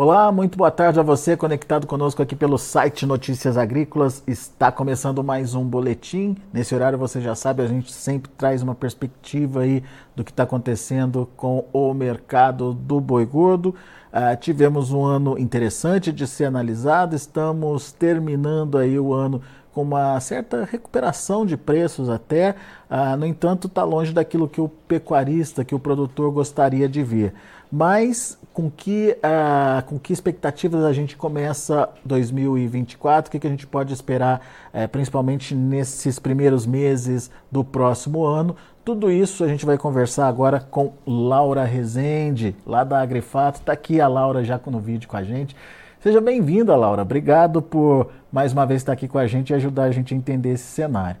Olá, 0.00 0.30
muito 0.30 0.56
boa 0.56 0.70
tarde 0.70 1.00
a 1.00 1.02
você 1.02 1.36
conectado 1.36 1.84
conosco 1.84 2.22
aqui 2.22 2.36
pelo 2.36 2.56
site 2.56 3.04
Notícias 3.04 3.56
Agrícolas. 3.56 4.22
Está 4.28 4.70
começando 4.70 5.24
mais 5.24 5.56
um 5.56 5.64
boletim. 5.64 6.36
Nesse 6.52 6.72
horário 6.72 6.96
você 6.96 7.20
já 7.20 7.34
sabe, 7.34 7.64
a 7.64 7.66
gente 7.66 7.92
sempre 7.92 8.30
traz 8.38 8.62
uma 8.62 8.76
perspectiva 8.76 9.62
aí 9.62 9.82
do 10.14 10.22
que 10.22 10.30
está 10.30 10.44
acontecendo 10.44 11.28
com 11.36 11.64
o 11.72 11.92
mercado 11.92 12.72
do 12.72 13.00
boi 13.00 13.26
gordo. 13.26 13.74
Uh, 14.12 14.36
tivemos 14.38 14.92
um 14.92 15.04
ano 15.04 15.36
interessante 15.36 16.12
de 16.12 16.28
ser 16.28 16.44
analisado, 16.44 17.16
estamos 17.16 17.90
terminando 17.90 18.78
aí 18.78 19.00
o 19.00 19.12
ano 19.12 19.42
com 19.72 19.82
uma 19.82 20.18
certa 20.18 20.64
recuperação 20.64 21.44
de 21.44 21.56
preços 21.56 22.08
até, 22.08 22.56
uh, 22.90 23.16
no 23.16 23.26
entanto 23.26 23.68
está 23.68 23.84
longe 23.84 24.12
daquilo 24.12 24.48
que 24.48 24.60
o 24.60 24.68
pecuarista, 24.68 25.64
que 25.64 25.74
o 25.74 25.78
produtor 25.78 26.32
gostaria 26.32 26.88
de 26.88 27.02
ver. 27.02 27.34
Mas 27.70 28.38
com 28.52 28.70
que, 28.70 29.16
uh, 29.18 29.84
com 29.84 29.98
que 29.98 30.12
expectativas 30.12 30.82
a 30.84 30.92
gente 30.92 31.16
começa 31.16 31.88
2024? 32.04 33.28
O 33.28 33.32
que, 33.32 33.38
que 33.38 33.46
a 33.46 33.50
gente 33.50 33.66
pode 33.66 33.92
esperar, 33.92 34.40
uh, 34.72 34.88
principalmente 34.88 35.54
nesses 35.54 36.18
primeiros 36.18 36.66
meses 36.66 37.30
do 37.52 37.62
próximo 37.62 38.24
ano? 38.24 38.56
Tudo 38.84 39.10
isso 39.10 39.44
a 39.44 39.48
gente 39.48 39.66
vai 39.66 39.76
conversar 39.76 40.28
agora 40.28 40.60
com 40.60 40.94
Laura 41.06 41.62
Rezende, 41.64 42.56
lá 42.66 42.84
da 42.84 43.00
Agrifato. 43.00 43.60
Está 43.60 43.74
aqui 43.74 44.00
a 44.00 44.08
Laura 44.08 44.42
já 44.42 44.58
no 44.66 44.80
vídeo 44.80 45.06
com 45.08 45.16
a 45.16 45.22
gente. 45.22 45.54
Seja 46.00 46.20
bem-vinda, 46.20 46.74
Laura. 46.74 47.02
Obrigado 47.02 47.60
por 47.60 48.10
mais 48.32 48.52
uma 48.52 48.64
vez 48.64 48.80
estar 48.80 48.92
aqui 48.92 49.06
com 49.06 49.18
a 49.18 49.26
gente 49.26 49.50
e 49.50 49.54
ajudar 49.54 49.84
a 49.84 49.90
gente 49.90 50.14
a 50.14 50.16
entender 50.16 50.50
esse 50.50 50.64
cenário. 50.64 51.20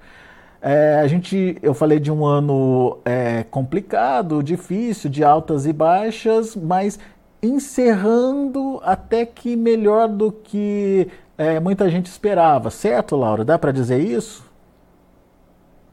É, 0.60 1.00
a 1.00 1.06
gente, 1.06 1.56
eu 1.62 1.72
falei 1.72 2.00
de 2.00 2.10
um 2.10 2.26
ano 2.26 2.98
é, 3.04 3.44
complicado, 3.44 4.42
difícil, 4.42 5.08
de 5.08 5.22
altas 5.22 5.66
e 5.66 5.72
baixas, 5.72 6.56
mas 6.56 6.98
encerrando 7.40 8.80
até 8.82 9.24
que 9.24 9.54
melhor 9.54 10.08
do 10.08 10.32
que 10.32 11.08
é, 11.36 11.60
muita 11.60 11.88
gente 11.88 12.06
esperava, 12.06 12.70
certo, 12.70 13.14
Laura? 13.14 13.44
Dá 13.44 13.56
para 13.56 13.70
dizer 13.70 14.00
isso? 14.00 14.44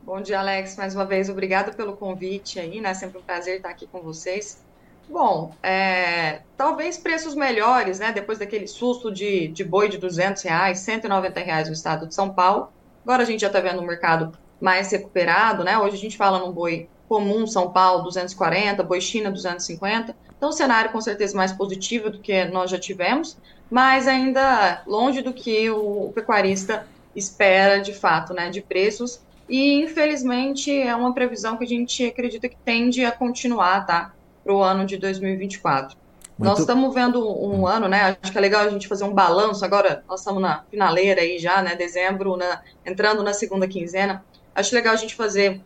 Bom 0.01 0.19
dia, 0.21 0.39
Alex. 0.39 0.75
Mais 0.75 0.95
uma 0.95 1.05
vez, 1.05 1.29
obrigado 1.29 1.75
pelo 1.75 1.95
convite 1.95 2.59
aí, 2.59 2.81
né? 2.81 2.93
Sempre 2.93 3.19
um 3.19 3.21
prazer 3.21 3.57
estar 3.57 3.69
aqui 3.69 3.87
com 3.87 4.01
vocês. 4.01 4.63
Bom, 5.07 5.53
é, 5.61 6.41
talvez 6.57 6.97
preços 6.97 7.35
melhores, 7.35 7.99
né? 7.99 8.11
Depois 8.11 8.39
daquele 8.39 8.65
susto 8.67 9.11
de, 9.11 9.47
de 9.49 9.63
boi 9.63 9.87
de 9.87 9.99
200 9.99 10.41
reais, 10.41 10.79
190 10.79 11.39
reais 11.39 11.67
no 11.67 11.73
estado 11.73 12.07
de 12.07 12.15
São 12.15 12.33
Paulo. 12.33 12.69
Agora 13.03 13.21
a 13.21 13.25
gente 13.25 13.41
já 13.41 13.47
está 13.47 13.59
vendo 13.59 13.81
um 13.81 13.85
mercado 13.85 14.35
mais 14.59 14.91
recuperado, 14.91 15.63
né? 15.63 15.77
Hoje 15.77 15.95
a 15.95 15.99
gente 15.99 16.17
fala 16.17 16.39
num 16.39 16.51
boi 16.51 16.87
comum 17.07 17.45
São 17.45 17.71
Paulo 17.71 18.03
240, 18.03 18.83
boi 18.83 18.99
China 19.01 19.31
250. 19.31 20.15
Então, 20.37 20.49
um 20.49 20.51
cenário 20.51 20.91
com 20.91 20.99
certeza 20.99 21.35
mais 21.35 21.51
positivo 21.51 22.09
do 22.09 22.19
que 22.19 22.45
nós 22.45 22.69
já 22.69 22.79
tivemos, 22.79 23.37
mas 23.69 24.07
ainda 24.07 24.81
longe 24.85 25.21
do 25.21 25.33
que 25.33 25.69
o 25.69 26.11
pecuarista 26.13 26.87
espera 27.15 27.79
de 27.79 27.93
fato, 27.93 28.33
né, 28.33 28.49
de 28.49 28.61
preços. 28.61 29.21
E 29.47 29.83
infelizmente 29.83 30.75
é 30.75 30.95
uma 30.95 31.13
previsão 31.13 31.55
que 31.57 31.63
a 31.63 31.67
gente 31.67 32.05
acredita 32.05 32.49
que 32.49 32.57
tende 32.65 33.05
a 33.05 33.11
continuar, 33.11 33.85
tá, 33.85 34.11
para 34.43 34.53
o 34.53 34.61
ano 34.61 34.85
de 34.85 34.97
2024. 34.97 35.95
Muito... 36.37 36.49
Nós 36.49 36.59
estamos 36.59 36.93
vendo 36.93 37.25
um 37.25 37.61
hum. 37.61 37.67
ano, 37.67 37.87
né? 37.87 38.17
Acho 38.21 38.31
que 38.31 38.37
é 38.37 38.41
legal 38.41 38.65
a 38.65 38.69
gente 38.69 38.87
fazer 38.87 39.05
um 39.05 39.13
balanço. 39.13 39.63
Agora 39.63 40.03
nós 40.07 40.19
estamos 40.19 40.41
na 40.41 40.63
finaleira 40.69 41.21
aí 41.21 41.39
já, 41.39 41.61
né? 41.61 41.75
Dezembro, 41.75 42.35
na... 42.35 42.61
entrando 42.85 43.23
na 43.23 43.33
segunda 43.33 43.67
quinzena. 43.67 44.23
Acho 44.55 44.73
legal 44.73 44.93
a 44.93 44.97
gente 44.97 45.13
fazer 45.13 45.61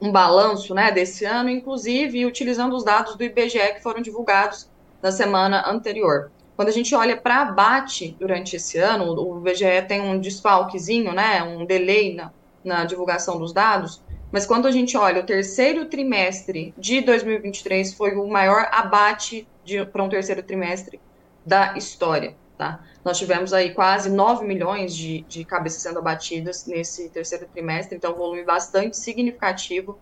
um 0.00 0.10
balanço 0.10 0.74
né, 0.74 0.90
desse 0.90 1.24
ano, 1.24 1.48
inclusive 1.48 2.26
utilizando 2.26 2.74
os 2.74 2.84
dados 2.84 3.14
do 3.14 3.22
IBGE 3.22 3.74
que 3.74 3.82
foram 3.82 4.02
divulgados 4.02 4.68
na 5.00 5.12
semana 5.12 5.70
anterior. 5.70 6.32
Quando 6.56 6.68
a 6.68 6.72
gente 6.72 6.94
olha 6.94 7.16
para 7.16 7.42
abate 7.42 8.16
durante 8.18 8.56
esse 8.56 8.76
ano, 8.76 9.14
o 9.14 9.38
IBGE 9.38 9.82
tem 9.86 10.00
um 10.00 10.18
desfalquezinho, 10.18 11.12
né, 11.12 11.42
um 11.42 11.64
delay 11.64 12.14
na, 12.14 12.32
na 12.64 12.84
divulgação 12.84 13.38
dos 13.38 13.52
dados, 13.52 14.02
mas 14.32 14.44
quando 14.44 14.66
a 14.66 14.72
gente 14.72 14.96
olha 14.96 15.20
o 15.20 15.26
terceiro 15.26 15.86
trimestre 15.86 16.74
de 16.76 17.00
2023, 17.02 17.94
foi 17.94 18.16
o 18.16 18.26
maior 18.26 18.68
abate 18.72 19.46
para 19.92 20.02
um 20.02 20.08
terceiro 20.08 20.42
trimestre 20.42 21.00
da 21.46 21.76
história. 21.76 22.34
Tá? 22.56 22.84
Nós 23.04 23.18
tivemos 23.18 23.52
aí 23.52 23.74
quase 23.74 24.08
9 24.08 24.46
milhões 24.46 24.94
de, 24.94 25.22
de 25.22 25.44
cabeças 25.44 25.82
sendo 25.82 25.98
abatidas 25.98 26.66
nesse 26.66 27.08
terceiro 27.10 27.48
trimestre, 27.52 27.96
então 27.96 28.12
um 28.12 28.16
volume 28.16 28.44
bastante 28.44 28.96
significativo, 28.96 29.98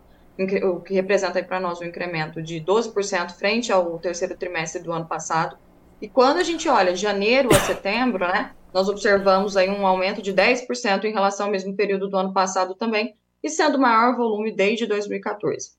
o 0.65 0.81
que 0.81 0.93
representa 0.93 1.43
para 1.43 1.61
nós 1.61 1.81
um 1.81 1.85
incremento 1.85 2.43
de 2.43 2.61
12% 2.61 3.33
frente 3.33 3.73
ao 3.73 3.99
terceiro 3.99 4.37
trimestre 4.37 4.83
do 4.83 4.93
ano 4.93 5.07
passado. 5.07 5.57
E 6.01 6.09
quando 6.09 6.39
a 6.39 6.43
gente 6.43 6.69
olha 6.69 6.95
janeiro 6.95 7.49
a 7.51 7.61
setembro, 7.61 8.27
né, 8.27 8.53
nós 8.73 8.89
observamos 8.89 9.57
aí 9.57 9.71
um 9.71 9.87
aumento 9.87 10.21
de 10.21 10.33
10% 10.33 11.05
em 11.05 11.13
relação 11.13 11.47
ao 11.47 11.53
mesmo 11.53 11.75
período 11.75 12.09
do 12.09 12.17
ano 12.17 12.33
passado 12.33 12.75
também, 12.75 13.15
e 13.43 13.49
sendo 13.49 13.77
o 13.77 13.81
maior 13.81 14.17
volume 14.17 14.55
desde 14.55 14.87
2014. 14.87 15.73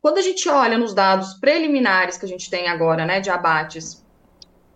Quando 0.00 0.18
a 0.18 0.22
gente 0.22 0.48
olha 0.48 0.78
nos 0.78 0.94
dados 0.94 1.34
preliminares 1.34 2.16
que 2.16 2.24
a 2.24 2.28
gente 2.28 2.48
tem 2.50 2.68
agora, 2.68 3.04
né, 3.04 3.20
de 3.20 3.30
abates 3.30 4.04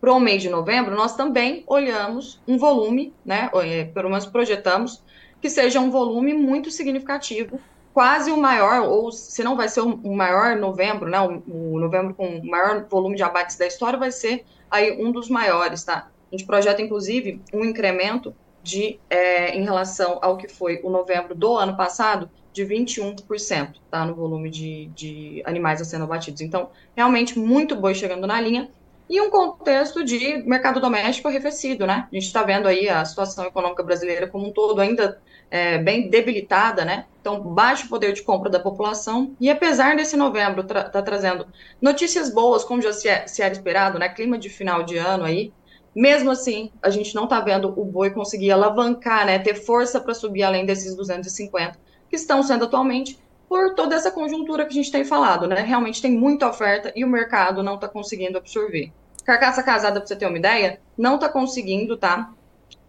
para 0.05 0.13
o 0.13 0.21
mês 0.21 0.43
de 0.43 0.51
novembro, 0.51 0.95
nós 0.95 1.17
também 1.17 1.65
olhamos 1.67 2.39
um 2.47 2.59
volume, 2.59 3.15
né, 3.25 3.49
é, 3.55 3.85
pelo 3.85 4.11
menos 4.11 4.27
projetamos, 4.27 5.03
que 5.41 5.49
seja 5.49 5.81
um 5.81 5.91
volume 5.91 6.35
muito 6.35 6.71
significativo, 6.71 7.59
quase 7.95 8.31
o 8.31 8.37
maior, 8.37 8.83
ou 8.87 9.11
se 9.11 9.43
não 9.43 9.57
vai 9.57 9.67
ser 9.67 9.81
o 9.81 10.15
maior 10.15 10.57
novembro, 10.57 11.09
né, 11.09 11.19
o, 11.23 11.79
novembro 11.79 12.13
com 12.13 12.37
o 12.37 12.47
maior 12.47 12.85
volume 12.85 13.17
de 13.17 13.23
abates 13.23 13.57
da 13.57 13.67
história, 13.67 13.99
vai 13.99 14.13
ser 14.13 14.45
aí 14.71 15.03
um 15.03 15.11
dos 15.11 15.31
maiores, 15.31 15.83
tá? 15.85 16.11
A 16.31 16.37
gente 16.37 16.47
projeta, 16.47 16.83
inclusive, 16.83 17.41
um 17.51 17.65
incremento 17.65 18.35
de, 18.63 19.01
é, 19.09 19.57
em 19.57 19.65
relação 19.65 20.19
ao 20.21 20.37
que 20.37 20.49
foi 20.49 20.83
o 20.85 20.91
novembro 20.91 21.35
do 21.35 21.57
ano 21.57 21.79
passado, 21.79 22.29
de 22.53 22.63
21%, 22.63 23.77
tá? 23.91 24.05
No 24.05 24.15
volume 24.15 24.51
de, 24.51 24.87
de 24.95 25.43
animais 25.47 25.81
a 25.81 25.85
sendo 25.85 26.05
abatidos. 26.05 26.43
Então, 26.43 26.69
realmente, 26.95 27.39
muito 27.39 27.75
boi 27.75 27.95
chegando 27.95 28.27
na 28.27 28.39
linha 28.39 28.69
e 29.09 29.21
um 29.21 29.31
contexto 29.31 30.03
de 30.03 30.39
mercado 30.47 30.81
doméstico 30.81 31.29
arrefecido, 31.29 31.87
né? 31.87 32.09
A 32.11 32.15
gente 32.15 32.27
está 32.27 32.43
vendo 32.43 32.67
aí 32.67 32.89
a 32.89 33.05
situação 33.05 33.45
econômica 33.45 33.83
brasileira 33.83 34.27
como 34.27 34.49
um 34.49 34.53
todo 34.53 34.81
ainda 34.81 35.21
é, 35.51 35.79
bem 35.79 36.09
debilitada, 36.09 36.85
né? 36.85 37.07
Então, 37.21 37.41
baixo 37.41 37.89
poder 37.89 38.13
de 38.13 38.23
compra 38.23 38.49
da 38.49 38.59
população. 38.59 39.37
E 39.39 39.51
apesar 39.51 39.95
desse 39.95 40.17
novembro 40.17 40.63
estar 40.63 40.85
tá 40.85 41.03
trazendo 41.03 41.47
notícias 41.81 42.33
boas, 42.33 42.65
como 42.65 42.81
já 42.81 42.93
se, 42.93 43.09
é, 43.09 43.27
se 43.27 43.43
era 43.43 43.53
esperado, 43.53 43.99
né? 43.99 44.09
Clima 44.09 44.39
de 44.39 44.49
final 44.49 44.83
de 44.83 44.97
ano 44.97 45.25
aí. 45.25 45.53
Mesmo 45.95 46.31
assim, 46.31 46.73
a 46.83 46.91
gente 46.91 47.15
não 47.15 47.25
está 47.25 47.41
vendo 47.41 47.69
o 47.79 47.85
boi 47.85 48.11
conseguir 48.11 48.51
alavancar, 48.51 49.27
né? 49.27 49.39
Ter 49.39 49.55
força 49.55 50.01
para 50.01 50.15
subir 50.15 50.43
além 50.43 50.65
desses 50.67 50.97
250 50.97 51.79
que 52.09 52.17
estão 52.17 52.43
sendo 52.43 52.65
atualmente 52.65 53.19
por 53.55 53.73
toda 53.77 53.95
essa 53.95 54.11
conjuntura 54.11 54.65
que 54.65 54.73
a 54.73 54.75
gente 54.75 54.91
tem 54.91 55.05
falado, 55.05 55.47
né? 55.47 55.61
Realmente 55.61 56.03
tem 56.03 56.11
muita 56.11 56.49
oferta 56.49 56.93
e 56.97 57.05
o 57.05 57.09
mercado 57.09 57.63
não 57.63 57.77
está 57.77 57.87
conseguindo 57.87 58.37
absorver. 58.37 58.93
Carcaça 59.25 59.63
casada, 59.63 60.01
para 60.01 60.09
você 60.09 60.17
ter 60.17 60.27
uma 60.27 60.37
ideia, 60.37 60.81
não 60.99 61.15
está 61.15 61.29
conseguindo, 61.29 61.97
tá? 61.97 62.33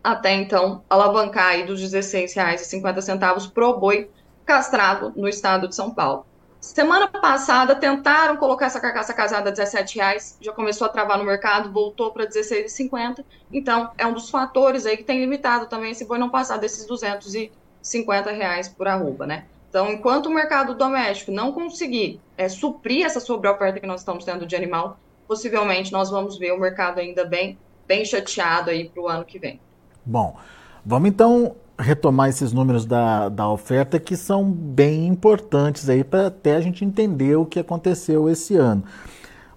Até 0.04 0.34
então, 0.34 0.84
alavancar 0.90 1.50
aí 1.50 1.68
dos 1.68 1.82
R$16,50 1.82 3.52
pro 3.52 3.78
boi 3.78 4.10
castrado 4.44 5.14
no 5.16 5.28
estado 5.28 5.68
de 5.68 5.76
São 5.76 5.92
Paulo. 5.92 6.26
Semana 6.60 7.08
passada 7.10 7.76
tentaram 7.76 8.36
colocar 8.36 8.66
essa 8.66 8.80
carcaça 8.80 9.14
casada 9.14 9.52
a 9.52 9.54
R$17,00, 9.54 10.38
já 10.42 10.52
começou 10.52 10.88
a 10.88 10.90
travar 10.90 11.20
no 11.20 11.24
mercado, 11.24 11.72
voltou 11.72 12.10
para 12.10 12.24
R$16,50. 12.24 13.24
Então, 13.54 13.92
é 14.00 14.08
um 14.08 14.14
dos 14.14 14.32
fatores 14.32 14.88
aí 14.88 14.98
que 14.98 15.04
tem 15.04 15.20
limitado 15.20 15.68
também 15.68 15.92
esse 15.92 16.06
boi 16.06 16.18
não 16.18 16.32
passar 16.32 16.58
desses 16.58 16.90
R$250 16.90 18.74
por 18.76 18.88
arroba, 18.88 19.28
né? 19.28 19.46
Então, 19.76 19.92
enquanto 19.92 20.28
o 20.28 20.34
mercado 20.34 20.74
doméstico 20.74 21.34
não 21.34 21.52
conseguir 21.52 22.22
é, 22.38 22.48
suprir 22.48 23.06
essa 23.06 23.20
sobreoferta 23.20 23.78
que 23.78 23.86
nós 23.86 24.00
estamos 24.00 24.24
tendo 24.24 24.46
de 24.46 24.56
animal, 24.56 24.98
possivelmente 25.28 25.92
nós 25.92 26.10
vamos 26.10 26.38
ver 26.38 26.54
o 26.54 26.58
mercado 26.58 27.00
ainda 27.00 27.26
bem, 27.26 27.58
bem 27.86 28.06
chateado 28.06 28.70
aí 28.70 28.88
para 28.88 29.04
o 29.04 29.10
ano 29.10 29.26
que 29.26 29.38
vem. 29.38 29.60
Bom, 30.06 30.38
vamos 30.86 31.10
então 31.10 31.58
retomar 31.78 32.30
esses 32.30 32.54
números 32.54 32.86
da, 32.86 33.28
da 33.28 33.50
oferta 33.50 34.00
que 34.00 34.16
são 34.16 34.50
bem 34.50 35.08
importantes 35.08 35.90
aí 35.90 36.06
para 36.06 36.28
até 36.28 36.56
a 36.56 36.62
gente 36.62 36.86
entender 36.86 37.36
o 37.36 37.46
que 37.46 37.60
aconteceu 37.60 38.30
esse 38.30 38.56
ano. 38.56 38.82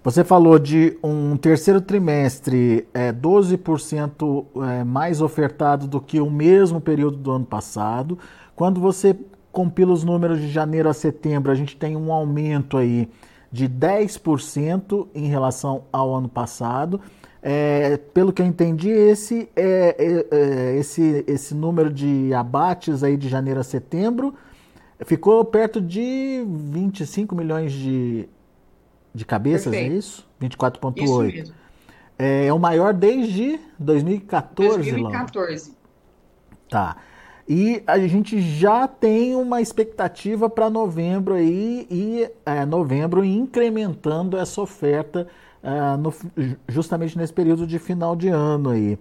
Você 0.03 0.25
falou 0.25 0.59
de 0.59 0.97
um 1.01 1.37
terceiro 1.37 1.79
trimestre 1.79 2.85
é, 2.93 3.13
12% 3.13 4.45
é, 4.67 4.83
mais 4.83 5.21
ofertado 5.21 5.87
do 5.87 6.01
que 6.01 6.19
o 6.19 6.29
mesmo 6.29 6.81
período 6.81 7.15
do 7.15 7.31
ano 7.31 7.45
passado. 7.45 8.19
Quando 8.53 8.81
você 8.81 9.15
compila 9.59 9.91
os 9.91 10.05
números 10.05 10.39
de 10.39 10.47
janeiro 10.47 10.87
a 10.87 10.93
setembro, 10.93 11.51
a 11.51 11.55
gente 11.55 11.75
tem 11.75 11.93
um 11.97 12.13
aumento 12.13 12.77
aí 12.77 13.09
de 13.51 13.67
10% 13.67 15.09
em 15.13 15.27
relação 15.27 15.83
ao 15.91 16.15
ano 16.15 16.29
passado. 16.29 17.01
É, 17.43 17.97
pelo 18.13 18.31
que 18.31 18.41
eu 18.41 18.45
entendi, 18.45 18.87
esse, 18.87 19.49
é, 19.57 19.97
é, 19.99 20.27
é, 20.31 20.77
esse, 20.77 21.25
esse 21.27 21.53
número 21.53 21.91
de 21.91 22.33
abates 22.33 23.03
aí 23.03 23.17
de 23.17 23.27
janeiro 23.27 23.59
a 23.59 23.63
setembro 23.63 24.33
ficou 25.03 25.43
perto 25.43 25.81
de 25.81 26.41
25 26.47 27.35
milhões 27.35 27.73
de, 27.73 28.29
de 29.13 29.25
cabeças, 29.25 29.67
é 29.67 29.71
Perfeito. 29.71 29.93
é 29.93 29.97
isso? 29.97 30.27
24,8. 30.41 31.51
É, 32.17 32.45
é 32.45 32.53
o 32.53 32.59
maior 32.59 32.93
desde 32.93 33.59
2014, 33.77 34.77
2014. 34.77 35.65
Laura. 35.67 35.79
Tá. 36.69 36.95
E 37.49 37.81
a 37.87 37.97
gente 37.97 38.39
já 38.39 38.87
tem 38.87 39.35
uma 39.35 39.59
expectativa 39.59 40.47
para 40.47 40.69
novembro 40.69 41.33
aí, 41.33 41.87
e 41.89 42.29
é, 42.45 42.63
novembro 42.63 43.25
incrementando 43.25 44.37
essa 44.37 44.61
oferta 44.61 45.27
é, 45.63 45.97
no, 45.97 46.13
justamente 46.67 47.17
nesse 47.17 47.33
período 47.33 47.65
de 47.65 47.79
final 47.79 48.15
de 48.15 48.27
ano 48.27 48.69
aí. 48.69 48.99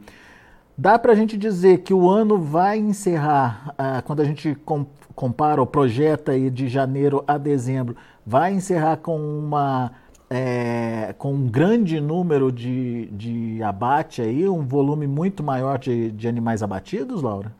Dá 0.78 0.98
para 0.98 1.12
a 1.12 1.14
gente 1.14 1.36
dizer 1.36 1.80
que 1.80 1.92
o 1.92 2.08
ano 2.08 2.38
vai 2.38 2.78
encerrar, 2.78 3.74
é, 3.76 4.00
quando 4.00 4.20
a 4.20 4.24
gente 4.24 4.54
com, 4.64 4.86
compara 5.14 5.60
ou 5.60 5.66
projeta 5.66 6.32
aí 6.32 6.48
de 6.48 6.68
janeiro 6.68 7.22
a 7.26 7.36
dezembro, 7.36 7.96
vai 8.24 8.54
encerrar 8.54 8.96
com 8.96 9.18
uma 9.18 9.92
é, 10.30 11.14
com 11.18 11.34
um 11.34 11.46
grande 11.46 12.00
número 12.00 12.50
de, 12.50 13.06
de 13.12 13.62
abate 13.62 14.22
aí, 14.22 14.48
um 14.48 14.64
volume 14.64 15.06
muito 15.06 15.42
maior 15.42 15.78
de, 15.78 16.10
de 16.12 16.26
animais 16.26 16.62
abatidos, 16.62 17.20
Laura? 17.20 17.52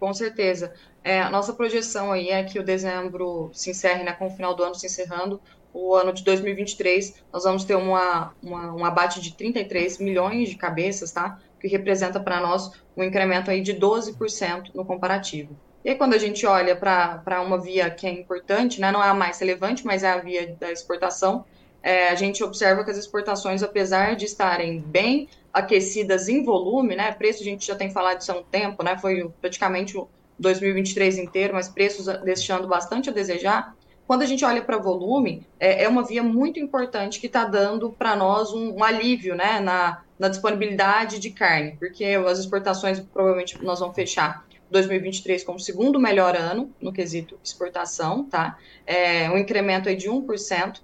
Com 0.00 0.14
certeza. 0.14 0.72
É, 1.04 1.20
a 1.20 1.28
nossa 1.28 1.52
projeção 1.52 2.10
aí 2.10 2.30
é 2.30 2.42
que 2.42 2.58
o 2.58 2.64
dezembro 2.64 3.50
se 3.52 3.70
encerre, 3.70 4.02
né, 4.02 4.14
com 4.14 4.28
o 4.28 4.30
final 4.30 4.54
do 4.54 4.64
ano 4.64 4.74
se 4.74 4.86
encerrando, 4.86 5.40
o 5.74 5.94
ano 5.94 6.12
de 6.12 6.24
2023, 6.24 7.22
nós 7.32 7.44
vamos 7.44 7.64
ter 7.64 7.76
uma, 7.76 8.34
uma, 8.42 8.74
um 8.74 8.84
abate 8.84 9.20
de 9.20 9.36
33 9.36 9.98
milhões 9.98 10.48
de 10.48 10.56
cabeças, 10.56 11.12
tá? 11.12 11.38
Que 11.60 11.68
representa 11.68 12.18
para 12.18 12.40
nós 12.40 12.72
um 12.96 13.04
incremento 13.04 13.50
aí 13.50 13.60
de 13.60 13.74
12% 13.74 14.70
no 14.74 14.84
comparativo. 14.84 15.54
E 15.84 15.90
aí, 15.90 15.96
quando 15.96 16.14
a 16.14 16.18
gente 16.18 16.44
olha 16.46 16.74
para 16.74 17.40
uma 17.40 17.60
via 17.60 17.90
que 17.90 18.06
é 18.06 18.10
importante, 18.10 18.80
né, 18.80 18.90
não 18.90 19.04
é 19.04 19.08
a 19.08 19.14
mais 19.14 19.38
relevante, 19.38 19.84
mas 19.84 20.02
é 20.02 20.10
a 20.10 20.18
via 20.18 20.56
da 20.58 20.72
exportação, 20.72 21.44
é, 21.82 22.08
a 22.08 22.14
gente 22.14 22.42
observa 22.44 22.84
que 22.84 22.90
as 22.90 22.96
exportações, 22.96 23.62
apesar 23.62 24.14
de 24.16 24.26
estarem 24.26 24.80
bem 24.80 25.28
aquecidas 25.52 26.28
em 26.28 26.44
volume, 26.44 26.94
né? 26.94 27.10
Preço 27.12 27.40
a 27.40 27.44
gente 27.44 27.66
já 27.66 27.74
tem 27.74 27.90
falado 27.90 28.20
isso 28.20 28.30
há 28.30 28.36
um 28.36 28.42
tempo, 28.42 28.82
né? 28.82 28.96
Foi 28.98 29.30
praticamente 29.40 29.96
o 29.96 30.08
2023 30.38 31.18
inteiro, 31.18 31.54
mas 31.54 31.68
preços 31.68 32.06
deixando 32.22 32.68
bastante 32.68 33.10
a 33.10 33.12
desejar. 33.12 33.74
Quando 34.06 34.22
a 34.22 34.26
gente 34.26 34.44
olha 34.44 34.62
para 34.62 34.76
volume, 34.76 35.46
é, 35.58 35.84
é, 35.84 35.88
uma 35.88 36.04
via 36.04 36.22
muito 36.22 36.58
importante 36.58 37.20
que 37.20 37.26
está 37.26 37.44
dando 37.44 37.90
para 37.90 38.16
nós 38.16 38.52
um, 38.52 38.76
um, 38.76 38.84
alívio, 38.84 39.34
né? 39.34 39.60
Na, 39.60 40.02
na 40.18 40.28
disponibilidade 40.28 41.18
de 41.18 41.30
carne, 41.30 41.76
porque 41.78 42.04
as 42.04 42.38
exportações 42.38 43.00
provavelmente 43.00 43.62
nós 43.64 43.80
vamos 43.80 43.94
fechar 43.94 44.44
2023 44.70 45.42
como 45.42 45.58
segundo 45.58 45.98
melhor 45.98 46.36
ano 46.36 46.70
no 46.80 46.92
quesito 46.92 47.38
exportação, 47.42 48.24
tá? 48.24 48.58
É 48.86 49.30
um 49.30 49.38
incremento 49.38 49.88
aí 49.88 49.96
de 49.96 50.08
1% 50.08 50.80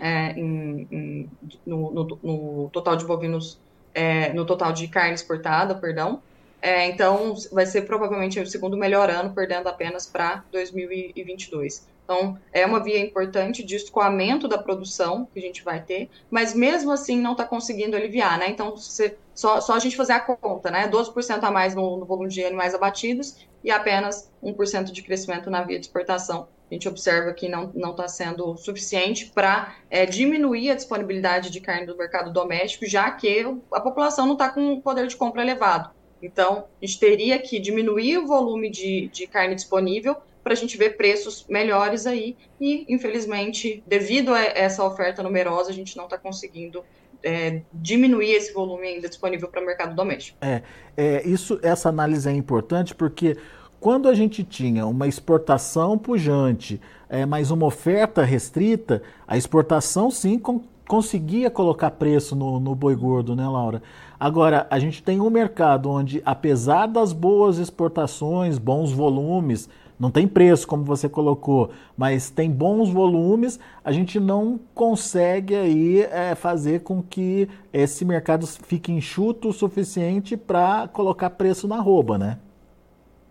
é, 0.00 0.32
em, 0.32 0.88
em, 0.90 1.30
no, 1.66 1.90
no, 1.90 2.18
no, 2.22 2.70
total 2.70 2.96
de 2.96 3.04
bovinos 3.04 3.58
é, 3.94 4.32
no 4.32 4.44
total 4.44 4.72
de 4.72 4.88
carne 4.88 5.14
exportada, 5.14 5.74
perdão. 5.74 6.22
É, 6.60 6.86
então, 6.86 7.34
vai 7.52 7.66
ser 7.66 7.82
provavelmente 7.82 8.40
o 8.40 8.46
segundo 8.46 8.76
melhor 8.76 9.10
ano, 9.10 9.32
perdendo 9.32 9.68
apenas 9.68 10.06
para 10.06 10.44
2022. 10.50 11.86
Então, 12.04 12.38
é 12.52 12.64
uma 12.64 12.82
via 12.82 12.98
importante 12.98 13.62
de 13.62 13.76
escoamento 13.76 14.48
da 14.48 14.56
produção 14.56 15.28
que 15.32 15.38
a 15.38 15.42
gente 15.42 15.62
vai 15.62 15.82
ter, 15.82 16.08
mas 16.30 16.54
mesmo 16.54 16.90
assim 16.90 17.20
não 17.20 17.32
está 17.32 17.44
conseguindo 17.44 17.94
aliviar, 17.96 18.38
né? 18.38 18.48
Então, 18.48 18.74
só, 19.34 19.60
só 19.60 19.74
a 19.74 19.78
gente 19.78 19.94
fazer 19.94 20.14
a 20.14 20.20
conta, 20.20 20.70
né? 20.70 20.88
12% 20.88 21.44
a 21.44 21.50
mais 21.50 21.74
no, 21.74 21.98
no 21.98 22.06
volume 22.06 22.30
de 22.30 22.42
animais 22.42 22.74
abatidos 22.74 23.46
e 23.62 23.70
apenas 23.70 24.30
1% 24.42 24.84
de 24.84 25.02
crescimento 25.02 25.50
na 25.50 25.62
via 25.62 25.78
de 25.78 25.84
exportação 25.84 26.48
a 26.70 26.74
gente 26.74 26.88
observa 26.88 27.32
que 27.32 27.48
não 27.48 27.72
está 27.90 28.06
sendo 28.06 28.56
suficiente 28.56 29.32
para 29.34 29.74
é, 29.90 30.04
diminuir 30.04 30.70
a 30.70 30.74
disponibilidade 30.74 31.50
de 31.50 31.60
carne 31.60 31.86
do 31.86 31.96
mercado 31.96 32.32
doméstico, 32.32 32.86
já 32.86 33.10
que 33.10 33.44
a 33.72 33.80
população 33.80 34.26
não 34.26 34.34
está 34.34 34.50
com 34.50 34.80
poder 34.80 35.06
de 35.06 35.16
compra 35.16 35.42
elevado. 35.42 35.90
Então, 36.22 36.64
a 36.82 36.86
gente 36.86 36.98
teria 36.98 37.38
que 37.38 37.58
diminuir 37.58 38.18
o 38.18 38.26
volume 38.26 38.70
de, 38.70 39.08
de 39.08 39.26
carne 39.26 39.54
disponível 39.54 40.16
para 40.42 40.52
a 40.52 40.56
gente 40.56 40.76
ver 40.76 40.96
preços 40.96 41.46
melhores 41.48 42.06
aí. 42.06 42.36
E, 42.60 42.84
infelizmente, 42.88 43.82
devido 43.86 44.34
a 44.34 44.42
essa 44.42 44.84
oferta 44.84 45.22
numerosa, 45.22 45.70
a 45.70 45.74
gente 45.74 45.96
não 45.96 46.04
está 46.04 46.18
conseguindo 46.18 46.84
é, 47.22 47.62
diminuir 47.72 48.32
esse 48.32 48.52
volume 48.52 48.86
ainda 48.86 49.08
disponível 49.08 49.48
para 49.48 49.62
o 49.62 49.66
mercado 49.66 49.94
doméstico. 49.94 50.38
É, 50.40 50.62
é, 50.96 51.26
isso, 51.26 51.58
essa 51.62 51.88
análise 51.88 52.28
é 52.28 52.32
importante 52.32 52.94
porque 52.94 53.36
quando 53.80 54.08
a 54.08 54.14
gente 54.14 54.42
tinha 54.42 54.86
uma 54.86 55.06
exportação 55.06 55.96
pujante, 55.96 56.80
é, 57.08 57.24
mas 57.24 57.50
uma 57.50 57.66
oferta 57.66 58.24
restrita, 58.24 59.02
a 59.26 59.36
exportação 59.36 60.10
sim 60.10 60.38
com, 60.38 60.60
conseguia 60.86 61.50
colocar 61.50 61.92
preço 61.92 62.34
no, 62.34 62.58
no 62.58 62.74
boi 62.74 62.96
gordo, 62.96 63.36
né, 63.36 63.48
Laura? 63.48 63.82
Agora, 64.18 64.66
a 64.68 64.78
gente 64.78 65.02
tem 65.02 65.20
um 65.20 65.30
mercado 65.30 65.88
onde, 65.90 66.20
apesar 66.24 66.86
das 66.86 67.12
boas 67.12 67.58
exportações, 67.58 68.58
bons 68.58 68.90
volumes, 68.90 69.68
não 69.98 70.10
tem 70.10 70.26
preço, 70.26 70.66
como 70.66 70.84
você 70.84 71.08
colocou, 71.08 71.70
mas 71.96 72.30
tem 72.30 72.50
bons 72.50 72.88
volumes, 72.88 73.58
a 73.84 73.92
gente 73.92 74.18
não 74.18 74.58
consegue 74.74 75.54
aí 75.54 76.02
é, 76.02 76.34
fazer 76.34 76.80
com 76.80 77.02
que 77.02 77.48
esse 77.72 78.04
mercado 78.04 78.46
fique 78.46 78.92
enxuto 78.92 79.48
o 79.48 79.52
suficiente 79.52 80.36
para 80.36 80.88
colocar 80.88 81.30
preço 81.30 81.66
na 81.66 81.80
rouba, 81.80 82.16
né? 82.16 82.38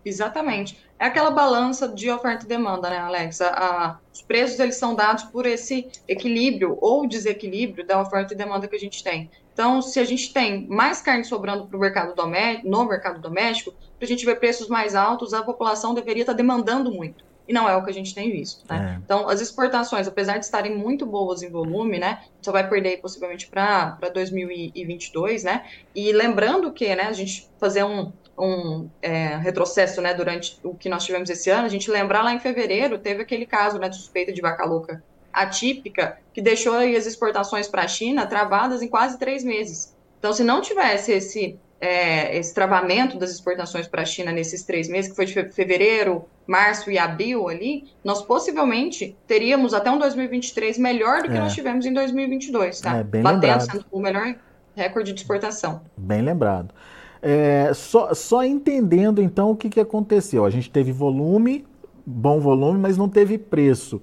Exatamente. 0.04 0.78
É 0.98 1.06
aquela 1.06 1.30
balança 1.30 1.88
de 1.88 2.10
oferta 2.10 2.44
e 2.44 2.48
demanda, 2.48 2.90
né, 2.90 2.98
Alex? 2.98 3.40
A, 3.40 3.48
a, 3.48 3.98
os 4.12 4.22
preços 4.22 4.58
eles 4.58 4.76
são 4.76 4.94
dados 4.94 5.24
por 5.24 5.46
esse 5.46 5.88
equilíbrio 6.06 6.76
ou 6.80 7.06
desequilíbrio 7.06 7.86
da 7.86 8.00
oferta 8.00 8.34
e 8.34 8.36
demanda 8.36 8.66
que 8.66 8.76
a 8.76 8.80
gente 8.80 9.02
tem. 9.04 9.30
Então, 9.52 9.82
se 9.82 9.98
a 9.98 10.04
gente 10.04 10.32
tem 10.32 10.66
mais 10.68 11.00
carne 11.00 11.24
sobrando 11.24 11.66
para 11.66 11.76
o 11.76 11.80
mercado 11.80 12.14
doméstico, 12.14 12.68
no 12.68 12.84
mercado 12.84 13.20
doméstico, 13.20 13.72
para 13.72 14.04
a 14.04 14.08
gente 14.08 14.24
ver 14.24 14.38
preços 14.38 14.68
mais 14.68 14.94
altos, 14.94 15.34
a 15.34 15.42
população 15.42 15.94
deveria 15.94 16.22
estar 16.22 16.32
tá 16.32 16.36
demandando 16.36 16.92
muito. 16.92 17.24
E 17.48 17.52
não 17.52 17.68
é 17.68 17.74
o 17.74 17.82
que 17.82 17.90
a 17.90 17.94
gente 17.94 18.14
tem 18.14 18.30
visto. 18.30 18.62
Né? 18.68 18.94
É. 18.94 19.02
Então, 19.02 19.28
as 19.28 19.40
exportações, 19.40 20.06
apesar 20.06 20.36
de 20.36 20.44
estarem 20.44 20.76
muito 20.76 21.06
boas 21.06 21.42
em 21.42 21.50
volume, 21.50 21.98
né, 21.98 22.22
só 22.42 22.52
vai 22.52 22.68
perder 22.68 22.98
possivelmente 22.98 23.48
para 23.48 23.98
2022, 24.12 25.44
né? 25.44 25.64
E 25.94 26.12
lembrando 26.12 26.70
que, 26.70 26.94
né, 26.94 27.04
a 27.04 27.12
gente 27.12 27.48
fazer 27.58 27.84
um, 27.84 28.12
um 28.38 28.88
é, 29.02 29.36
retrocesso 29.36 30.00
né, 30.00 30.14
durante 30.14 30.58
o 30.62 30.74
que 30.74 30.88
nós 30.88 31.04
tivemos 31.04 31.28
esse 31.28 31.50
ano, 31.50 31.66
a 31.66 31.68
gente 31.68 31.90
lembrar 31.90 32.22
lá 32.22 32.32
em 32.32 32.38
fevereiro, 32.38 32.98
teve 32.98 33.22
aquele 33.22 33.46
caso 33.46 33.78
né, 33.78 33.88
de 33.88 33.96
suspeita 33.96 34.32
de 34.32 34.40
vaca 34.40 34.64
louca 34.64 35.02
atípica, 35.32 36.18
que 36.32 36.40
deixou 36.40 36.74
as 36.74 37.06
exportações 37.06 37.68
para 37.68 37.82
a 37.82 37.88
China 37.88 38.26
travadas 38.26 38.82
em 38.82 38.88
quase 38.88 39.18
três 39.18 39.44
meses. 39.44 39.94
Então, 40.18 40.32
se 40.32 40.42
não 40.42 40.60
tivesse 40.60 41.12
esse, 41.12 41.56
é, 41.80 42.36
esse 42.36 42.52
travamento 42.52 43.18
das 43.18 43.30
exportações 43.30 43.86
para 43.86 44.02
a 44.02 44.04
China 44.04 44.32
nesses 44.32 44.64
três 44.64 44.88
meses, 44.88 45.10
que 45.10 45.16
foi 45.16 45.26
de 45.26 45.34
fevereiro, 45.50 46.24
março 46.46 46.90
e 46.90 46.98
abril 46.98 47.48
ali, 47.48 47.84
nós 48.02 48.22
possivelmente 48.22 49.16
teríamos 49.26 49.74
até 49.74 49.90
um 49.90 49.98
2023 49.98 50.78
melhor 50.78 51.22
do 51.22 51.28
que 51.28 51.36
é. 51.36 51.40
nós 51.40 51.54
tivemos 51.54 51.86
em 51.86 51.92
2022, 51.92 52.80
tá? 52.80 52.96
É, 52.96 53.04
bem 53.04 53.22
Batendo 53.22 53.42
lembrado. 53.42 53.70
sendo 53.70 53.86
o 53.92 54.00
melhor 54.00 54.34
recorde 54.74 55.12
de 55.12 55.20
exportação. 55.20 55.82
Bem 55.96 56.22
lembrado. 56.22 56.74
É, 57.20 57.72
só, 57.74 58.14
só 58.14 58.44
entendendo 58.44 59.20
então 59.20 59.50
o 59.50 59.56
que, 59.56 59.68
que 59.68 59.80
aconteceu. 59.80 60.44
A 60.44 60.50
gente 60.50 60.70
teve 60.70 60.92
volume, 60.92 61.66
bom 62.06 62.40
volume, 62.40 62.78
mas 62.78 62.96
não 62.96 63.08
teve 63.08 63.38
preço. 63.38 64.00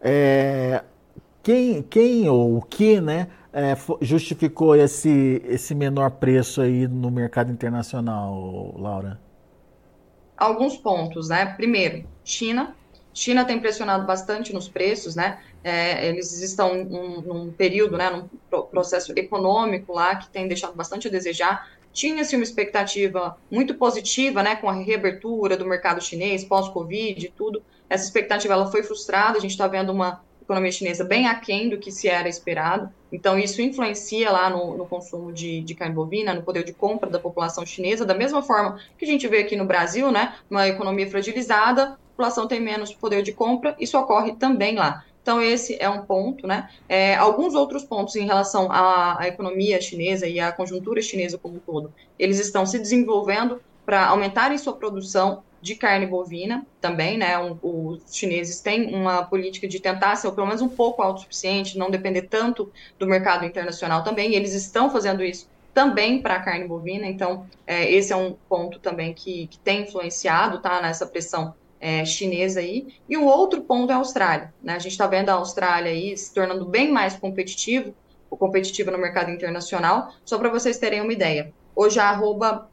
É, 0.00 0.84
quem, 1.42 1.82
quem 1.82 2.28
ou 2.28 2.58
o 2.58 2.62
que 2.62 3.00
né, 3.00 3.28
é, 3.52 3.76
justificou 4.00 4.76
esse, 4.76 5.42
esse 5.46 5.74
menor 5.74 6.12
preço 6.12 6.60
aí 6.60 6.86
no 6.86 7.10
mercado 7.10 7.50
internacional, 7.50 8.74
Laura? 8.78 9.20
Alguns 10.36 10.76
pontos, 10.76 11.28
né? 11.28 11.46
Primeiro, 11.46 12.04
China. 12.24 12.76
China 13.12 13.44
tem 13.44 13.58
pressionado 13.58 14.06
bastante 14.06 14.52
nos 14.52 14.68
preços, 14.68 15.16
né? 15.16 15.40
É, 15.64 16.06
eles 16.06 16.40
estão 16.40 16.84
num, 16.84 17.20
num, 17.20 17.52
período, 17.52 17.96
né, 17.96 18.08
num 18.10 18.28
processo 18.66 19.12
econômico 19.16 19.92
lá 19.92 20.14
que 20.14 20.30
tem 20.30 20.46
deixado 20.46 20.74
bastante 20.76 21.08
a 21.08 21.10
desejar 21.10 21.66
tinha-se 21.92 22.36
uma 22.36 22.44
expectativa 22.44 23.36
muito 23.50 23.74
positiva, 23.74 24.42
né, 24.42 24.56
com 24.56 24.68
a 24.68 24.72
reabertura 24.72 25.56
do 25.56 25.66
mercado 25.66 26.00
chinês 26.00 26.44
pós-Covid 26.44 27.26
e 27.26 27.30
tudo. 27.30 27.62
Essa 27.88 28.04
expectativa 28.04 28.54
ela 28.54 28.70
foi 28.70 28.82
frustrada, 28.82 29.38
a 29.38 29.40
gente 29.40 29.52
está 29.52 29.66
vendo 29.66 29.90
uma 29.90 30.20
economia 30.48 30.72
chinesa 30.72 31.04
bem 31.04 31.26
aquém 31.26 31.68
do 31.68 31.76
que 31.76 31.92
se 31.92 32.08
era 32.08 32.28
esperado. 32.28 32.90
Então, 33.12 33.38
isso 33.38 33.60
influencia 33.60 34.30
lá 34.30 34.48
no, 34.48 34.76
no 34.78 34.86
consumo 34.86 35.30
de, 35.30 35.60
de, 35.60 35.74
carne 35.74 35.94
bovina, 35.94 36.32
no 36.32 36.42
poder 36.42 36.64
de 36.64 36.72
compra 36.72 37.10
da 37.10 37.18
população 37.18 37.66
chinesa, 37.66 38.04
da 38.04 38.14
mesma 38.14 38.42
forma 38.42 38.80
que 38.96 39.04
a 39.04 39.08
gente 39.08 39.28
vê 39.28 39.40
aqui 39.40 39.56
no 39.56 39.66
Brasil, 39.66 40.10
né? 40.10 40.34
Uma 40.50 40.66
economia 40.66 41.08
fragilizada, 41.08 41.82
a 41.82 41.96
população 42.16 42.48
tem 42.48 42.60
menos 42.60 42.94
poder 42.94 43.22
de 43.22 43.32
compra, 43.32 43.76
isso 43.78 43.98
ocorre 43.98 44.32
também 44.32 44.76
lá. 44.76 45.04
Então, 45.22 45.42
esse 45.42 45.76
é 45.80 45.88
um 45.88 46.02
ponto, 46.02 46.46
né? 46.46 46.70
É, 46.88 47.14
alguns 47.16 47.54
outros 47.54 47.84
pontos 47.84 48.16
em 48.16 48.24
relação 48.24 48.70
à, 48.72 49.20
à, 49.20 49.28
economia 49.28 49.80
chinesa 49.80 50.26
e 50.26 50.40
à 50.40 50.50
conjuntura 50.50 51.02
chinesa 51.02 51.36
como 51.36 51.56
um 51.56 51.58
todo, 51.58 51.92
eles 52.18 52.38
estão 52.38 52.64
se 52.64 52.78
desenvolvendo 52.78 53.60
para 53.84 54.06
aumentarem 54.06 54.56
sua 54.56 54.74
produção 54.74 55.42
de 55.60 55.74
carne 55.74 56.06
bovina 56.06 56.66
também, 56.80 57.18
né? 57.18 57.38
Um, 57.38 57.58
os 57.62 58.14
chineses 58.14 58.60
têm 58.60 58.94
uma 58.94 59.24
política 59.24 59.66
de 59.66 59.80
tentar 59.80 60.16
ser 60.16 60.30
pelo 60.32 60.46
menos 60.46 60.62
um 60.62 60.68
pouco 60.68 61.02
autossuficiente, 61.02 61.76
não 61.76 61.90
depender 61.90 62.22
tanto 62.22 62.72
do 62.98 63.06
mercado 63.06 63.44
internacional 63.44 64.04
também, 64.04 64.30
e 64.30 64.36
eles 64.36 64.54
estão 64.54 64.90
fazendo 64.90 65.22
isso 65.22 65.48
também 65.74 66.20
para 66.20 66.34
a 66.34 66.40
carne 66.40 66.66
bovina, 66.66 67.06
então 67.06 67.46
é, 67.66 67.88
esse 67.90 68.12
é 68.12 68.16
um 68.16 68.34
ponto 68.48 68.80
também 68.80 69.14
que, 69.14 69.46
que 69.46 69.58
tem 69.58 69.82
influenciado, 69.82 70.58
tá, 70.58 70.82
nessa 70.82 71.06
pressão 71.06 71.54
é, 71.80 72.04
chinesa 72.04 72.60
aí. 72.60 72.88
E 73.08 73.16
o 73.16 73.24
outro 73.24 73.62
ponto 73.62 73.90
é 73.90 73.94
a 73.94 73.98
Austrália, 73.98 74.52
né? 74.62 74.74
A 74.74 74.78
gente 74.78 74.92
está 74.92 75.06
vendo 75.06 75.30
a 75.30 75.34
Austrália 75.34 75.90
aí 75.90 76.16
se 76.16 76.32
tornando 76.32 76.64
bem 76.64 76.90
mais 76.90 77.16
competitivo, 77.16 77.94
competitiva 78.30 78.90
no 78.90 78.98
mercado 78.98 79.30
internacional. 79.30 80.12
Só 80.24 80.38
para 80.38 80.48
vocês 80.48 80.78
terem 80.78 81.00
uma 81.00 81.12
ideia, 81.12 81.52
hoje 81.74 81.98
a 81.98 82.10
arroba 82.10 82.68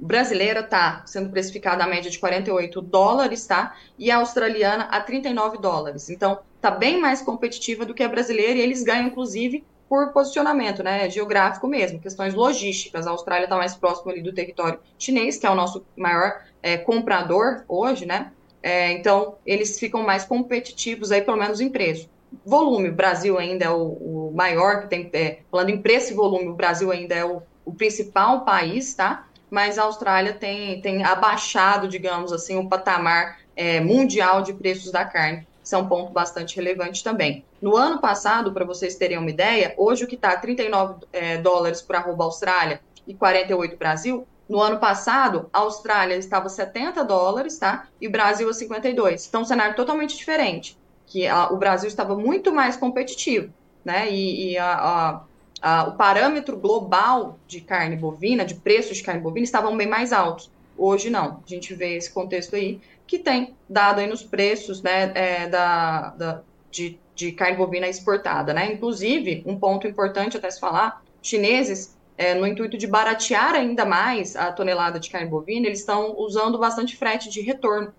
brasileira 0.00 0.60
está 0.60 1.02
sendo 1.06 1.30
precificada 1.30 1.84
a 1.84 1.86
média 1.86 2.10
de 2.10 2.18
48 2.18 2.80
dólares, 2.80 3.46
tá? 3.46 3.76
E 3.98 4.10
a 4.10 4.18
australiana 4.18 4.84
a 4.84 5.00
39 5.00 5.58
dólares. 5.58 6.08
Então, 6.08 6.38
está 6.56 6.70
bem 6.70 7.00
mais 7.00 7.20
competitiva 7.20 7.84
do 7.84 7.94
que 7.94 8.02
a 8.02 8.08
brasileira 8.08 8.58
e 8.58 8.60
eles 8.60 8.82
ganham, 8.82 9.08
inclusive, 9.08 9.64
por 9.88 10.12
posicionamento, 10.12 10.82
né? 10.82 11.08
Geográfico 11.10 11.66
mesmo, 11.66 12.00
questões 12.00 12.34
logísticas. 12.34 13.06
A 13.06 13.10
Austrália 13.10 13.44
está 13.44 13.56
mais 13.56 13.74
próxima 13.74 14.12
ali 14.12 14.22
do 14.22 14.32
território 14.32 14.78
chinês, 14.98 15.38
que 15.38 15.46
é 15.46 15.50
o 15.50 15.54
nosso 15.54 15.84
maior 15.96 16.42
é, 16.62 16.76
comprador 16.76 17.64
hoje, 17.66 18.06
né? 18.06 18.32
É, 18.62 18.92
então, 18.92 19.36
eles 19.46 19.78
ficam 19.78 20.02
mais 20.02 20.24
competitivos 20.24 21.12
aí, 21.12 21.22
pelo 21.22 21.36
menos 21.36 21.60
em 21.60 21.68
preço. 21.68 22.08
Volume, 22.44 22.90
o 22.90 22.94
Brasil 22.94 23.38
ainda 23.38 23.64
é 23.64 23.70
o, 23.70 24.28
o 24.30 24.32
maior, 24.34 24.82
que 24.82 24.88
tem, 24.88 25.08
é, 25.12 25.38
falando 25.50 25.70
em 25.70 25.80
preço 25.80 26.12
e 26.12 26.16
volume, 26.16 26.48
o 26.48 26.54
Brasil 26.54 26.90
ainda 26.90 27.14
é 27.14 27.24
o, 27.24 27.42
o 27.64 27.72
principal 27.72 28.44
país, 28.44 28.94
tá? 28.94 29.28
mas 29.50 29.78
a 29.78 29.84
Austrália 29.84 30.32
tem, 30.32 30.80
tem 30.80 31.04
abaixado, 31.04 31.88
digamos 31.88 32.32
assim, 32.32 32.56
o 32.56 32.68
patamar 32.68 33.38
é, 33.56 33.80
mundial 33.80 34.42
de 34.42 34.52
preços 34.52 34.90
da 34.90 35.04
carne. 35.04 35.46
Isso 35.62 35.74
é 35.74 35.78
um 35.78 35.88
ponto 35.88 36.12
bastante 36.12 36.56
relevante 36.56 37.04
também. 37.04 37.44
No 37.60 37.76
ano 37.76 38.00
passado, 38.00 38.52
para 38.52 38.64
vocês 38.64 38.94
terem 38.94 39.18
uma 39.18 39.30
ideia, 39.30 39.74
hoje 39.76 40.04
o 40.04 40.06
que 40.06 40.14
está 40.14 40.36
39 40.36 41.06
é, 41.12 41.36
dólares 41.38 41.82
por 41.82 41.96
arroba 41.96 42.24
Austrália 42.24 42.80
e 43.06 43.14
48 43.14 43.76
Brasil, 43.76 44.26
no 44.48 44.60
ano 44.60 44.78
passado, 44.78 45.48
a 45.52 45.58
Austrália 45.58 46.16
estava 46.16 46.48
70 46.48 47.04
dólares, 47.04 47.58
tá? 47.58 47.86
E 48.00 48.08
o 48.08 48.10
Brasil 48.10 48.48
a 48.48 48.52
52. 48.52 49.26
Então, 49.26 49.42
um 49.42 49.44
cenário 49.44 49.76
totalmente 49.76 50.16
diferente, 50.16 50.78
que 51.06 51.26
a, 51.26 51.50
o 51.52 51.56
Brasil 51.56 51.88
estava 51.88 52.16
muito 52.16 52.52
mais 52.52 52.76
competitivo, 52.76 53.52
né? 53.84 54.10
E, 54.10 54.52
e 54.52 54.58
a, 54.58 54.72
a 54.74 55.22
o 55.88 55.92
parâmetro 55.92 56.56
global 56.56 57.36
de 57.46 57.60
carne 57.60 57.96
bovina, 57.96 58.44
de 58.44 58.54
preços 58.54 58.98
de 58.98 59.02
carne 59.02 59.20
bovina, 59.20 59.44
estavam 59.44 59.76
bem 59.76 59.88
mais 59.88 60.12
altos. 60.12 60.50
Hoje 60.76 61.10
não. 61.10 61.42
A 61.44 61.48
gente 61.48 61.74
vê 61.74 61.96
esse 61.96 62.12
contexto 62.12 62.54
aí 62.54 62.80
que 63.06 63.18
tem 63.18 63.56
dado 63.68 64.00
aí 64.00 64.06
nos 64.06 64.22
preços 64.22 64.80
né, 64.82 65.10
é, 65.14 65.48
da, 65.48 66.10
da, 66.10 66.42
de, 66.70 66.98
de 67.14 67.32
carne 67.32 67.56
bovina 67.56 67.88
exportada. 67.88 68.54
Né? 68.54 68.72
Inclusive, 68.72 69.42
um 69.44 69.58
ponto 69.58 69.88
importante 69.88 70.36
até 70.36 70.48
se 70.48 70.60
falar, 70.60 71.02
chineses, 71.20 71.97
é, 72.18 72.34
no 72.34 72.44
intuito 72.44 72.76
de 72.76 72.86
baratear 72.86 73.54
ainda 73.54 73.84
mais 73.84 74.34
a 74.34 74.50
tonelada 74.50 74.98
de 74.98 75.08
carne 75.08 75.28
bovina, 75.28 75.68
eles 75.68 75.78
estão 75.78 76.16
usando 76.18 76.58
bastante 76.58 76.96
frete 76.96 77.30
de 77.30 77.40
retorno, 77.40 77.94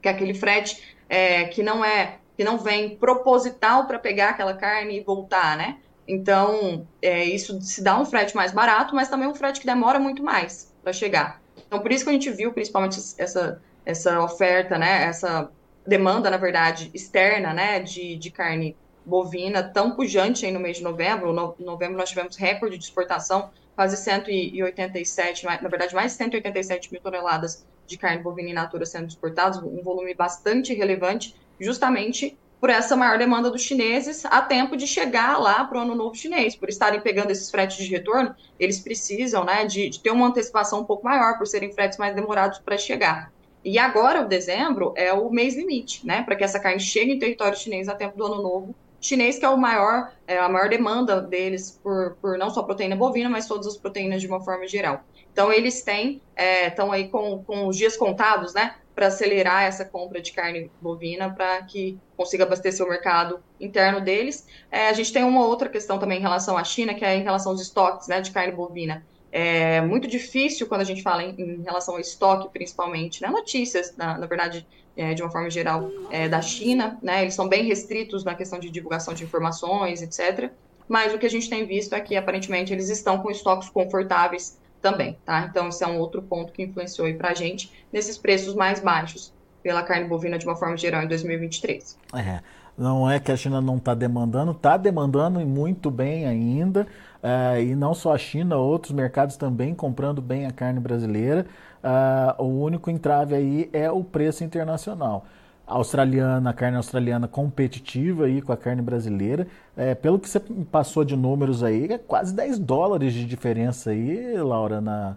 que 0.00 0.08
é 0.08 0.12
aquele 0.12 0.32
frete 0.32 0.96
é, 1.08 1.44
que 1.44 1.62
não 1.62 1.84
é 1.84 2.18
que 2.36 2.44
não 2.44 2.56
vem 2.56 2.96
proposital 2.96 3.84
para 3.88 3.98
pegar 3.98 4.30
aquela 4.30 4.54
carne 4.54 4.96
e 4.96 5.02
voltar, 5.02 5.56
né? 5.56 5.78
Então, 6.06 6.86
é, 7.02 7.24
isso 7.24 7.60
se 7.60 7.82
dá 7.82 8.00
um 8.00 8.04
frete 8.04 8.36
mais 8.36 8.52
barato, 8.52 8.94
mas 8.94 9.08
também 9.08 9.26
um 9.26 9.34
frete 9.34 9.58
que 9.58 9.66
demora 9.66 9.98
muito 9.98 10.22
mais 10.22 10.72
para 10.80 10.92
chegar. 10.92 11.42
Então, 11.66 11.80
por 11.80 11.90
isso 11.90 12.04
que 12.04 12.10
a 12.10 12.12
gente 12.12 12.30
viu, 12.30 12.52
principalmente, 12.52 12.96
essa, 13.18 13.60
essa 13.84 14.22
oferta, 14.22 14.78
né, 14.78 15.02
essa 15.02 15.50
demanda, 15.84 16.30
na 16.30 16.36
verdade, 16.36 16.92
externa, 16.94 17.52
né, 17.52 17.80
de, 17.80 18.16
de 18.16 18.30
carne 18.30 18.76
bovina 19.08 19.62
tão 19.62 19.92
pujante 19.92 20.44
aí 20.44 20.52
no 20.52 20.60
mês 20.60 20.76
de 20.76 20.82
novembro. 20.82 21.32
No 21.32 21.54
novembro 21.58 21.96
nós 21.96 22.10
tivemos 22.10 22.36
recorde 22.36 22.76
de 22.76 22.84
exportação, 22.84 23.50
quase 23.74 23.96
187, 23.96 25.46
na 25.46 25.68
verdade, 25.68 25.94
mais 25.94 26.12
de 26.12 26.18
187 26.18 26.92
mil 26.92 27.00
toneladas 27.00 27.66
de 27.86 27.96
carne 27.96 28.22
bovina 28.22 28.50
in 28.50 28.52
natura 28.52 28.84
sendo 28.84 29.08
exportadas, 29.08 29.58
um 29.62 29.82
volume 29.82 30.14
bastante 30.14 30.74
relevante, 30.74 31.34
justamente 31.58 32.36
por 32.60 32.70
essa 32.70 32.96
maior 32.96 33.18
demanda 33.18 33.50
dos 33.50 33.62
chineses 33.62 34.24
a 34.26 34.42
tempo 34.42 34.76
de 34.76 34.86
chegar 34.86 35.38
lá 35.38 35.64
para 35.64 35.78
o 35.78 35.80
ano 35.80 35.94
novo 35.94 36.14
chinês. 36.14 36.54
Por 36.54 36.68
estarem 36.68 37.00
pegando 37.00 37.30
esses 37.30 37.50
fretes 37.50 37.76
de 37.76 37.88
retorno, 37.88 38.34
eles 38.58 38.80
precisam 38.80 39.44
né, 39.44 39.64
de, 39.64 39.88
de 39.88 40.00
ter 40.00 40.10
uma 40.10 40.26
antecipação 40.26 40.80
um 40.80 40.84
pouco 40.84 41.04
maior, 41.04 41.38
por 41.38 41.46
serem 41.46 41.72
fretes 41.72 41.96
mais 41.98 42.14
demorados 42.14 42.58
para 42.58 42.76
chegar. 42.76 43.32
E 43.64 43.78
agora, 43.78 44.22
o 44.22 44.28
dezembro, 44.28 44.92
é 44.96 45.12
o 45.12 45.30
mês 45.30 45.56
limite, 45.56 46.06
né, 46.06 46.22
para 46.22 46.36
que 46.36 46.44
essa 46.44 46.60
carne 46.60 46.80
chegue 46.80 47.12
em 47.12 47.18
território 47.18 47.56
chinês 47.56 47.88
a 47.88 47.94
tempo 47.94 48.16
do 48.16 48.26
ano 48.26 48.42
novo 48.42 48.74
chinês, 49.00 49.38
que 49.38 49.44
é 49.44 49.48
o 49.48 49.56
maior, 49.56 50.12
é 50.26 50.38
a 50.38 50.48
maior 50.48 50.68
demanda 50.68 51.20
deles 51.20 51.78
por, 51.82 52.16
por 52.20 52.38
não 52.38 52.50
só 52.50 52.62
proteína 52.62 52.96
bovina, 52.96 53.28
mas 53.28 53.46
todas 53.46 53.66
as 53.66 53.76
proteínas 53.76 54.20
de 54.20 54.26
uma 54.26 54.40
forma 54.40 54.66
geral. 54.66 55.04
Então, 55.32 55.52
eles 55.52 55.82
têm, 55.82 56.20
estão 56.66 56.92
é, 56.92 56.96
aí 56.96 57.08
com, 57.08 57.44
com 57.44 57.68
os 57.68 57.76
dias 57.76 57.96
contados, 57.96 58.54
né, 58.54 58.74
para 58.94 59.06
acelerar 59.06 59.62
essa 59.62 59.84
compra 59.84 60.20
de 60.20 60.32
carne 60.32 60.68
bovina 60.80 61.30
para 61.30 61.62
que 61.62 61.96
consiga 62.16 62.42
abastecer 62.42 62.84
o 62.84 62.88
mercado 62.88 63.40
interno 63.60 64.00
deles. 64.00 64.44
É, 64.72 64.88
a 64.88 64.92
gente 64.92 65.12
tem 65.12 65.22
uma 65.22 65.46
outra 65.46 65.68
questão 65.68 66.00
também 66.00 66.18
em 66.18 66.22
relação 66.22 66.58
à 66.58 66.64
China, 66.64 66.92
que 66.94 67.04
é 67.04 67.14
em 67.14 67.22
relação 67.22 67.52
aos 67.52 67.60
estoques 67.60 68.08
né, 68.08 68.20
de 68.20 68.32
carne 68.32 68.52
bovina. 68.52 69.06
É 69.30 69.80
muito 69.82 70.08
difícil 70.08 70.66
quando 70.66 70.80
a 70.80 70.84
gente 70.84 71.02
fala 71.02 71.22
em, 71.22 71.38
em 71.38 71.62
relação 71.62 71.94
ao 71.94 72.00
estoque, 72.00 72.48
principalmente, 72.52 73.22
né? 73.22 73.28
notícias, 73.28 73.94
na, 73.96 74.18
na 74.18 74.26
verdade, 74.26 74.66
é, 74.98 75.14
de 75.14 75.22
uma 75.22 75.30
forma 75.30 75.48
geral, 75.48 75.88
é, 76.10 76.28
da 76.28 76.42
China, 76.42 76.98
né? 77.00 77.22
Eles 77.22 77.34
são 77.34 77.48
bem 77.48 77.64
restritos 77.64 78.24
na 78.24 78.34
questão 78.34 78.58
de 78.58 78.68
divulgação 78.68 79.14
de 79.14 79.22
informações, 79.22 80.02
etc. 80.02 80.50
Mas 80.88 81.14
o 81.14 81.18
que 81.18 81.26
a 81.26 81.30
gente 81.30 81.48
tem 81.48 81.64
visto 81.64 81.94
é 81.94 82.00
que, 82.00 82.16
aparentemente, 82.16 82.72
eles 82.72 82.90
estão 82.90 83.18
com 83.18 83.30
estoques 83.30 83.68
confortáveis 83.68 84.58
também, 84.82 85.16
tá? 85.24 85.46
Então, 85.48 85.68
esse 85.68 85.84
é 85.84 85.86
um 85.86 85.98
outro 85.98 86.20
ponto 86.20 86.52
que 86.52 86.64
influenciou 86.64 87.06
aí 87.06 87.14
pra 87.14 87.32
gente 87.32 87.72
nesses 87.92 88.18
preços 88.18 88.54
mais 88.54 88.80
baixos 88.80 89.32
pela 89.62 89.82
carne 89.82 90.08
bovina 90.08 90.36
de 90.36 90.46
uma 90.46 90.56
forma 90.56 90.76
geral 90.76 91.02
em 91.02 91.08
2023. 91.08 91.96
É, 92.14 92.40
não 92.76 93.08
é 93.08 93.20
que 93.20 93.30
a 93.30 93.36
China 93.36 93.60
não 93.60 93.76
está 93.76 93.94
demandando, 93.94 94.50
está 94.50 94.76
demandando 94.76 95.40
e 95.40 95.44
muito 95.44 95.90
bem 95.90 96.26
ainda, 96.26 96.86
é, 97.22 97.62
e 97.62 97.74
não 97.74 97.94
só 97.94 98.14
a 98.14 98.18
China, 98.18 98.56
outros 98.56 98.92
mercados 98.92 99.36
também 99.36 99.74
comprando 99.74 100.22
bem 100.22 100.46
a 100.46 100.50
carne 100.50 100.80
brasileira. 100.80 101.46
Uh, 101.82 102.42
o 102.42 102.62
único 102.64 102.90
entrave 102.90 103.34
aí 103.34 103.70
é 103.72 103.90
o 103.90 104.02
preço 104.02 104.42
internacional 104.42 105.24
australiana, 105.68 106.50
a 106.50 106.52
carne 106.52 106.78
australiana 106.78 107.28
competitiva 107.28 108.24
aí 108.24 108.40
com 108.40 108.52
a 108.52 108.56
carne 108.56 108.80
brasileira. 108.80 109.46
É, 109.76 109.94
pelo 109.94 110.18
que 110.18 110.28
você 110.28 110.40
passou 110.70 111.04
de 111.04 111.14
números 111.14 111.62
aí, 111.62 111.92
é 111.92 111.98
quase 111.98 112.34
10 112.34 112.58
dólares 112.58 113.12
de 113.12 113.24
diferença 113.26 113.90
aí, 113.90 114.36
Laura, 114.38 114.80
na, 114.80 115.16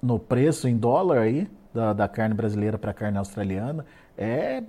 no 0.00 0.18
preço 0.18 0.68
em 0.68 0.76
dólar 0.76 1.18
aí 1.18 1.50
da, 1.74 1.92
da 1.92 2.08
carne 2.08 2.34
brasileira 2.34 2.78
para 2.78 2.92
a 2.92 2.94
carne 2.94 3.18
australiana. 3.18 3.84
É, 4.16 4.62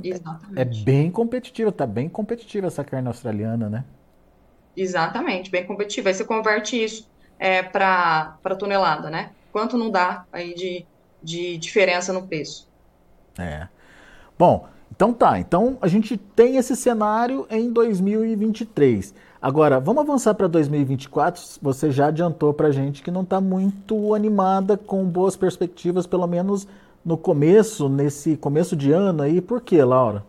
é 0.55 0.65
bem 0.65 1.11
competitiva, 1.11 1.69
está 1.69 1.85
bem 1.85 2.09
competitiva 2.09 2.67
essa 2.67 2.83
carne 2.83 3.07
australiana, 3.07 3.69
né? 3.69 3.83
Exatamente, 4.75 5.51
bem 5.51 5.65
competitiva. 5.65 6.09
Aí 6.09 6.13
você 6.13 6.23
converte 6.23 6.81
isso 6.81 7.09
é, 7.37 7.61
para 7.63 8.37
tonelada, 8.57 9.09
né? 9.09 9.31
Quanto 9.51 9.77
não 9.77 9.89
dá 9.89 10.25
aí 10.31 10.53
de, 10.53 10.85
de 11.21 11.57
diferença 11.57 12.13
no 12.13 12.27
preço? 12.27 12.69
É. 13.37 13.67
Bom, 14.37 14.67
então 14.91 15.13
tá, 15.13 15.39
então 15.39 15.77
a 15.81 15.87
gente 15.87 16.17
tem 16.17 16.57
esse 16.57 16.75
cenário 16.75 17.45
em 17.49 17.71
2023. 17.71 19.13
Agora, 19.41 19.79
vamos 19.79 20.03
avançar 20.03 20.35
para 20.35 20.47
2024. 20.47 21.41
Você 21.61 21.89
já 21.89 22.07
adiantou 22.07 22.53
para 22.53 22.67
a 22.67 22.71
gente 22.71 23.01
que 23.01 23.09
não 23.09 23.23
está 23.23 23.41
muito 23.41 24.13
animada 24.13 24.77
com 24.77 25.03
boas 25.05 25.35
perspectivas, 25.35 26.05
pelo 26.05 26.27
menos 26.27 26.67
no 27.03 27.17
começo, 27.17 27.89
nesse 27.89 28.37
começo 28.37 28.75
de 28.75 28.91
ano 28.91 29.23
aí. 29.23 29.41
Por 29.41 29.61
quê, 29.61 29.83
Laura? 29.83 30.23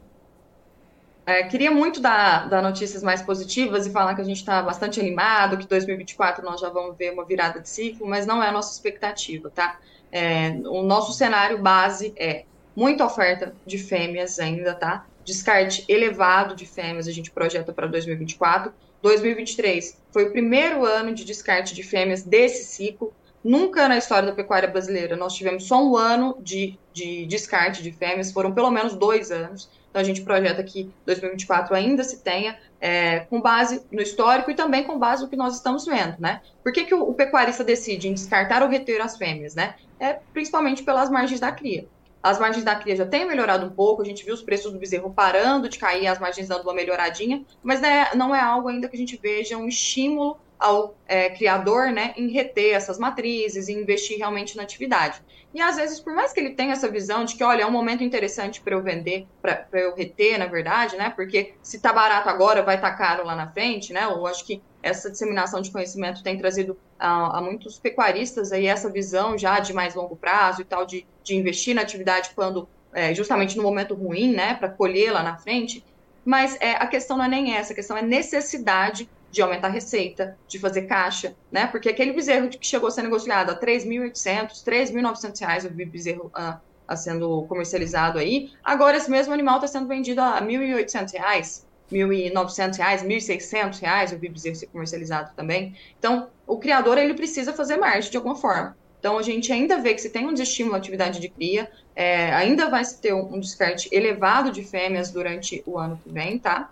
É, 1.24 1.44
queria 1.44 1.70
muito 1.70 2.00
dar, 2.00 2.48
dar, 2.48 2.60
notícias 2.60 3.02
mais 3.02 3.22
positivas 3.22 3.86
e 3.86 3.92
falar 3.92 4.14
que 4.14 4.20
a 4.20 4.24
gente 4.24 4.38
está 4.38 4.60
bastante 4.60 4.98
animado, 4.98 5.56
que 5.56 5.68
2024 5.68 6.44
nós 6.44 6.60
já 6.60 6.68
vamos 6.68 6.96
ver 6.96 7.12
uma 7.12 7.24
virada 7.24 7.60
de 7.60 7.68
ciclo, 7.68 8.08
mas 8.08 8.26
não 8.26 8.42
é 8.42 8.48
a 8.48 8.52
nossa 8.52 8.72
expectativa, 8.72 9.48
tá? 9.48 9.78
É, 10.10 10.50
o 10.66 10.82
nosso 10.82 11.12
cenário 11.12 11.62
base 11.62 12.12
é 12.16 12.44
muita 12.74 13.04
oferta 13.04 13.54
de 13.64 13.78
fêmeas 13.78 14.38
ainda, 14.40 14.74
tá? 14.74 15.06
Descarte 15.24 15.84
elevado 15.88 16.56
de 16.56 16.66
fêmeas 16.66 17.06
a 17.06 17.12
gente 17.12 17.30
projeta 17.30 17.72
para 17.72 17.86
2024. 17.86 18.72
2023 19.00 19.98
foi 20.12 20.24
o 20.24 20.32
primeiro 20.32 20.84
ano 20.84 21.14
de 21.14 21.24
descarte 21.24 21.74
de 21.74 21.82
fêmeas 21.82 22.22
desse 22.22 22.64
ciclo. 22.64 23.12
Nunca 23.42 23.88
na 23.88 23.98
história 23.98 24.28
da 24.28 24.34
pecuária 24.34 24.68
brasileira 24.68 25.16
nós 25.16 25.34
tivemos 25.34 25.64
só 25.64 25.82
um 25.82 25.96
ano 25.96 26.36
de, 26.40 26.78
de 26.92 27.26
descarte 27.26 27.82
de 27.82 27.92
fêmeas, 27.92 28.32
foram 28.32 28.52
pelo 28.52 28.70
menos 28.70 28.94
dois 28.94 29.30
anos. 29.30 29.68
Então 29.92 30.00
a 30.00 30.04
gente 30.04 30.22
projeta 30.22 30.62
que 30.62 30.90
2024 31.04 31.74
ainda 31.74 32.02
se 32.02 32.20
tenha, 32.20 32.58
é, 32.80 33.20
com 33.20 33.42
base 33.42 33.84
no 33.92 34.00
histórico 34.00 34.50
e 34.50 34.54
também 34.54 34.84
com 34.84 34.98
base 34.98 35.22
no 35.22 35.28
que 35.28 35.36
nós 35.36 35.54
estamos 35.54 35.84
vendo, 35.84 36.16
né? 36.18 36.40
Por 36.62 36.72
que, 36.72 36.84
que 36.84 36.94
o, 36.94 37.02
o 37.02 37.12
pecuarista 37.12 37.62
decide 37.62 38.08
em 38.08 38.14
descartar 38.14 38.62
ou 38.62 38.70
reter 38.70 39.02
as 39.02 39.18
fêmeas, 39.18 39.54
né? 39.54 39.74
É 40.00 40.14
principalmente 40.32 40.82
pelas 40.82 41.10
margens 41.10 41.38
da 41.38 41.52
cria. 41.52 41.86
As 42.22 42.38
margens 42.38 42.64
da 42.64 42.74
cria 42.74 42.96
já 42.96 43.04
têm 43.04 43.26
melhorado 43.26 43.66
um 43.66 43.70
pouco, 43.70 44.00
a 44.00 44.04
gente 44.04 44.24
viu 44.24 44.32
os 44.32 44.40
preços 44.40 44.72
do 44.72 44.78
bezerro 44.78 45.12
parando 45.12 45.68
de 45.68 45.78
cair, 45.78 46.06
as 46.06 46.18
margens 46.18 46.48
dando 46.48 46.62
uma 46.62 46.72
melhoradinha, 46.72 47.44
mas 47.62 47.82
né, 47.82 48.06
não 48.14 48.34
é 48.34 48.40
algo 48.40 48.68
ainda 48.68 48.88
que 48.88 48.96
a 48.96 48.98
gente 48.98 49.18
veja 49.22 49.58
um 49.58 49.68
estímulo 49.68 50.38
ao 50.62 50.96
é, 51.08 51.28
criador 51.30 51.90
né, 51.90 52.14
em 52.16 52.28
reter 52.28 52.74
essas 52.74 52.98
matrizes 52.98 53.68
e 53.68 53.72
investir 53.72 54.16
realmente 54.16 54.56
na 54.56 54.62
atividade. 54.62 55.20
E 55.52 55.60
às 55.60 55.76
vezes, 55.76 56.00
por 56.00 56.14
mais 56.14 56.32
que 56.32 56.40
ele 56.40 56.54
tenha 56.54 56.72
essa 56.72 56.88
visão 56.88 57.24
de 57.24 57.34
que, 57.34 57.44
olha, 57.44 57.62
é 57.62 57.66
um 57.66 57.70
momento 57.70 58.02
interessante 58.02 58.60
para 58.60 58.74
eu 58.74 58.82
vender, 58.82 59.26
para 59.42 59.66
eu 59.72 59.94
reter, 59.94 60.38
na 60.38 60.46
verdade, 60.46 60.96
né? 60.96 61.10
Porque 61.10 61.54
se 61.62 61.80
tá 61.80 61.92
barato 61.92 62.28
agora, 62.28 62.62
vai 62.62 62.76
estar 62.76 62.92
tá 62.92 62.96
caro 62.96 63.26
lá 63.26 63.34
na 63.34 63.50
frente, 63.50 63.92
né? 63.92 64.04
Eu 64.04 64.26
acho 64.26 64.46
que 64.46 64.62
essa 64.82 65.10
disseminação 65.10 65.60
de 65.60 65.70
conhecimento 65.70 66.22
tem 66.22 66.38
trazido 66.38 66.78
a, 66.98 67.38
a, 67.38 67.42
muitos 67.42 67.78
pecuaristas 67.78 68.50
aí 68.50 68.66
essa 68.66 68.88
visão 68.88 69.36
já 69.36 69.60
de 69.60 69.72
mais 69.72 69.94
longo 69.94 70.16
prazo 70.16 70.62
e 70.62 70.64
tal, 70.64 70.86
de, 70.86 71.06
de 71.22 71.36
investir 71.36 71.74
na 71.74 71.82
atividade 71.82 72.30
quando, 72.34 72.68
é, 72.92 73.14
justamente 73.14 73.56
no 73.56 73.62
momento 73.62 73.94
ruim, 73.94 74.32
né? 74.32 74.54
Para 74.54 74.70
colher 74.70 75.12
lá 75.12 75.22
na 75.22 75.36
frente. 75.36 75.84
Mas 76.24 76.56
é, 76.60 76.76
a 76.76 76.86
questão 76.86 77.16
não 77.16 77.24
é 77.24 77.28
nem 77.28 77.54
essa, 77.54 77.72
a 77.72 77.76
questão 77.76 77.96
é 77.96 78.02
necessidade 78.02 79.10
de 79.32 79.40
aumentar 79.40 79.68
a 79.68 79.70
receita, 79.70 80.36
de 80.46 80.58
fazer 80.58 80.82
caixa, 80.82 81.34
né? 81.50 81.66
Porque 81.66 81.88
aquele 81.88 82.12
bezerro 82.12 82.48
que 82.48 82.64
chegou 82.64 82.88
a 82.88 82.90
ser 82.90 83.02
negociado 83.02 83.50
a 83.50 83.58
3.800, 83.58 84.62
3.900 84.62 85.40
reais, 85.40 85.64
o 85.64 85.70
bezerro 85.70 86.30
uh, 86.36 86.96
sendo 86.96 87.44
comercializado 87.48 88.18
aí, 88.18 88.50
agora 88.62 88.98
esse 88.98 89.10
mesmo 89.10 89.32
animal 89.32 89.56
está 89.56 89.66
sendo 89.66 89.88
vendido 89.88 90.20
a 90.20 90.42
1.800 90.42 91.12
reais, 91.12 91.66
1.900 91.90 92.76
reais, 92.76 93.02
1.600 93.02 93.80
reais, 93.80 94.12
o 94.12 94.18
bezerro 94.18 94.54
ser 94.54 94.66
comercializado 94.66 95.30
também. 95.34 95.74
Então, 95.98 96.28
o 96.46 96.58
criador, 96.58 96.98
ele 96.98 97.14
precisa 97.14 97.54
fazer 97.54 97.78
margem 97.78 98.10
de 98.10 98.16
alguma 98.18 98.36
forma. 98.36 98.76
Então, 99.00 99.18
a 99.18 99.22
gente 99.22 99.50
ainda 99.50 99.78
vê 99.78 99.94
que 99.94 100.00
se 100.00 100.10
tem 100.10 100.28
um 100.28 100.32
desestímulo 100.32 100.76
à 100.76 100.78
atividade 100.78 101.18
de 101.18 101.28
cria, 101.28 101.68
é, 101.96 102.32
ainda 102.34 102.68
vai 102.68 102.84
se 102.84 103.00
ter 103.00 103.14
um 103.14 103.40
descarte 103.40 103.88
elevado 103.90 104.52
de 104.52 104.62
fêmeas 104.62 105.10
durante 105.10 105.62
o 105.66 105.78
ano 105.78 105.98
que 106.04 106.10
vem, 106.12 106.38
tá? 106.38 106.70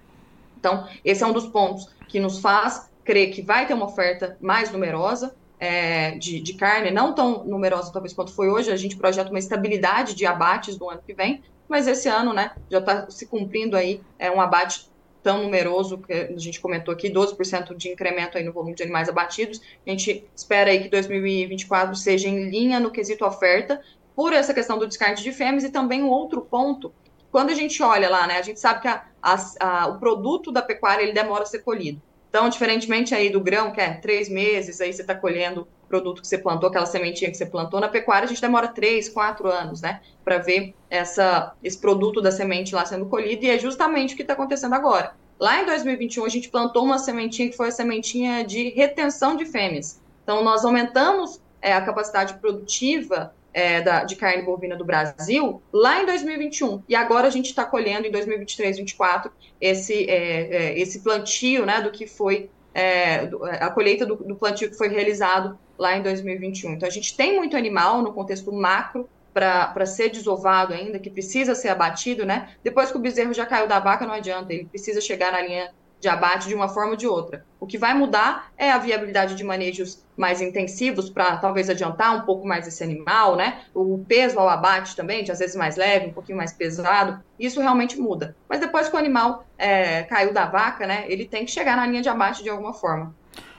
Então, 0.60 0.86
esse 1.04 1.24
é 1.24 1.26
um 1.26 1.32
dos 1.32 1.46
pontos 1.46 1.88
que 2.06 2.20
nos 2.20 2.38
faz 2.38 2.88
crer 3.04 3.32
que 3.32 3.42
vai 3.42 3.66
ter 3.66 3.74
uma 3.74 3.86
oferta 3.86 4.36
mais 4.40 4.70
numerosa 4.70 5.34
é, 5.58 6.12
de, 6.12 6.40
de, 6.40 6.54
carne, 6.54 6.90
não 6.90 7.14
tão 7.14 7.44
numerosa 7.44 7.92
talvez 7.92 8.12
quanto 8.12 8.32
foi 8.32 8.48
hoje, 8.48 8.70
a 8.70 8.76
gente 8.76 8.96
projeta 8.96 9.30
uma 9.30 9.38
estabilidade 9.38 10.14
de 10.14 10.24
abates 10.24 10.78
no 10.78 10.88
ano 10.88 11.02
que 11.04 11.12
vem, 11.12 11.42
mas 11.68 11.86
esse 11.86 12.08
ano, 12.08 12.32
né, 12.32 12.52
já 12.70 12.78
está 12.78 13.10
se 13.10 13.26
cumprindo 13.26 13.76
aí 13.76 14.00
é, 14.18 14.30
um 14.30 14.40
abate 14.40 14.88
tão 15.22 15.42
numeroso 15.42 15.98
que 15.98 16.12
a 16.12 16.38
gente 16.38 16.60
comentou 16.60 16.92
aqui, 16.92 17.10
12% 17.10 17.76
de 17.76 17.90
incremento 17.90 18.38
aí 18.38 18.44
no 18.44 18.52
volume 18.52 18.74
de 18.74 18.82
animais 18.82 19.08
abatidos. 19.08 19.60
A 19.86 19.90
gente 19.90 20.24
espera 20.34 20.70
aí 20.70 20.82
que 20.82 20.88
2024 20.88 21.94
seja 21.94 22.26
em 22.26 22.48
linha 22.48 22.80
no 22.80 22.90
quesito 22.90 23.24
oferta, 23.24 23.82
por 24.16 24.32
essa 24.32 24.52
questão 24.54 24.78
do 24.78 24.86
descarte 24.86 25.22
de 25.22 25.32
fêmeas 25.32 25.64
e 25.64 25.70
também 25.70 26.02
um 26.02 26.08
outro 26.08 26.40
ponto 26.40 26.92
quando 27.30 27.50
a 27.50 27.54
gente 27.54 27.82
olha 27.82 28.08
lá, 28.08 28.26
né, 28.26 28.38
a 28.38 28.42
gente 28.42 28.58
sabe 28.58 28.80
que 28.80 28.88
a, 28.88 29.04
a, 29.22 29.36
a, 29.60 29.86
o 29.88 29.98
produto 29.98 30.50
da 30.50 30.62
pecuária 30.62 31.02
ele 31.02 31.12
demora 31.12 31.44
a 31.44 31.46
ser 31.46 31.60
colhido. 31.60 32.00
Então, 32.28 32.48
diferentemente 32.48 33.14
aí 33.14 33.28
do 33.28 33.40
grão, 33.40 33.72
que 33.72 33.80
é 33.80 33.94
três 33.94 34.28
meses, 34.28 34.80
aí 34.80 34.92
você 34.92 35.00
está 35.02 35.14
colhendo 35.14 35.62
o 35.62 35.88
produto 35.88 36.22
que 36.22 36.28
você 36.28 36.38
plantou, 36.38 36.68
aquela 36.68 36.86
sementinha 36.86 37.28
que 37.30 37.36
você 37.36 37.46
plantou, 37.46 37.80
na 37.80 37.88
pecuária 37.88 38.24
a 38.24 38.28
gente 38.28 38.40
demora 38.40 38.68
três, 38.68 39.08
quatro 39.08 39.48
anos, 39.48 39.80
né, 39.80 40.00
para 40.24 40.38
ver 40.38 40.74
essa, 40.88 41.54
esse 41.62 41.78
produto 41.78 42.20
da 42.20 42.30
semente 42.30 42.74
lá 42.74 42.86
sendo 42.86 43.06
colhido, 43.06 43.44
e 43.44 43.50
é 43.50 43.58
justamente 43.58 44.14
o 44.14 44.16
que 44.16 44.22
está 44.22 44.34
acontecendo 44.34 44.74
agora. 44.74 45.14
Lá 45.40 45.60
em 45.60 45.66
2021, 45.66 46.24
a 46.24 46.28
gente 46.28 46.48
plantou 46.50 46.84
uma 46.84 46.98
sementinha 46.98 47.48
que 47.48 47.56
foi 47.56 47.68
a 47.68 47.72
sementinha 47.72 48.44
de 48.44 48.68
retenção 48.70 49.34
de 49.36 49.46
fêmeas. 49.46 50.00
Então, 50.22 50.44
nós 50.44 50.64
aumentamos 50.64 51.40
é, 51.62 51.72
a 51.72 51.80
capacidade 51.80 52.34
produtiva 52.34 53.34
é, 53.52 53.80
da, 53.80 54.04
de 54.04 54.16
carne 54.16 54.42
bovina 54.42 54.76
do 54.76 54.84
Brasil 54.84 55.62
lá 55.72 56.02
em 56.02 56.06
2021. 56.06 56.82
E 56.88 56.94
agora 56.94 57.26
a 57.26 57.30
gente 57.30 57.46
está 57.46 57.64
colhendo 57.64 58.06
em 58.06 58.10
2023, 58.10 58.76
2024 58.76 59.32
esse, 59.60 60.08
é, 60.08 60.56
é, 60.56 60.78
esse 60.78 61.00
plantio 61.00 61.66
né, 61.66 61.80
do 61.80 61.90
que 61.90 62.06
foi 62.06 62.50
é, 62.74 63.28
a 63.60 63.70
colheita 63.70 64.06
do, 64.06 64.16
do, 64.16 64.36
plantio 64.36 64.70
que 64.70 64.76
foi 64.76 64.88
realizado 64.88 65.58
lá 65.78 65.96
em 65.96 66.02
2021. 66.02 66.74
Então 66.74 66.88
a 66.88 66.92
gente 66.92 67.16
tem 67.16 67.36
muito 67.36 67.56
animal 67.56 68.02
no 68.02 68.12
contexto 68.12 68.52
macro 68.52 69.08
para 69.32 69.86
ser 69.86 70.10
desovado 70.10 70.74
ainda, 70.74 70.98
que 70.98 71.08
precisa 71.08 71.54
ser 71.54 71.68
abatido, 71.68 72.26
né? 72.26 72.50
Depois 72.64 72.90
que 72.90 72.96
o 72.96 73.00
bezerro 73.00 73.32
já 73.32 73.46
caiu 73.46 73.68
da 73.68 73.78
vaca, 73.78 74.04
não 74.04 74.14
adianta, 74.14 74.52
ele 74.52 74.64
precisa 74.64 75.00
chegar 75.00 75.30
na 75.32 75.40
linha 75.40 75.70
de 76.00 76.08
abate 76.08 76.48
de 76.48 76.54
uma 76.54 76.68
forma 76.68 76.92
ou 76.92 76.96
de 76.96 77.06
outra. 77.06 77.44
O 77.60 77.66
que 77.66 77.76
vai 77.76 77.92
mudar 77.92 78.50
é 78.56 78.70
a 78.72 78.78
viabilidade 78.78 79.34
de 79.34 79.44
manejos 79.44 80.02
mais 80.16 80.40
intensivos 80.40 81.10
para 81.10 81.36
talvez 81.36 81.68
adiantar 81.68 82.16
um 82.16 82.22
pouco 82.22 82.46
mais 82.46 82.66
esse 82.66 82.82
animal, 82.82 83.36
né? 83.36 83.60
O 83.74 84.02
peso 84.08 84.38
ao 84.38 84.48
abate 84.48 84.96
também, 84.96 85.22
de 85.22 85.30
às 85.30 85.38
vezes 85.38 85.54
mais 85.54 85.76
leve, 85.76 86.06
um 86.06 86.12
pouquinho 86.12 86.38
mais 86.38 86.52
pesado, 86.52 87.22
isso 87.38 87.60
realmente 87.60 88.00
muda. 88.00 88.34
Mas 88.48 88.60
depois 88.60 88.88
que 88.88 88.96
o 88.96 88.98
animal 88.98 89.44
é, 89.58 90.02
caiu 90.04 90.32
da 90.32 90.46
vaca, 90.46 90.86
né? 90.86 91.04
Ele 91.06 91.26
tem 91.26 91.44
que 91.44 91.50
chegar 91.50 91.76
na 91.76 91.86
linha 91.86 92.00
de 92.00 92.08
abate 92.08 92.42
de 92.42 92.48
alguma 92.48 92.72
forma. 92.72 93.14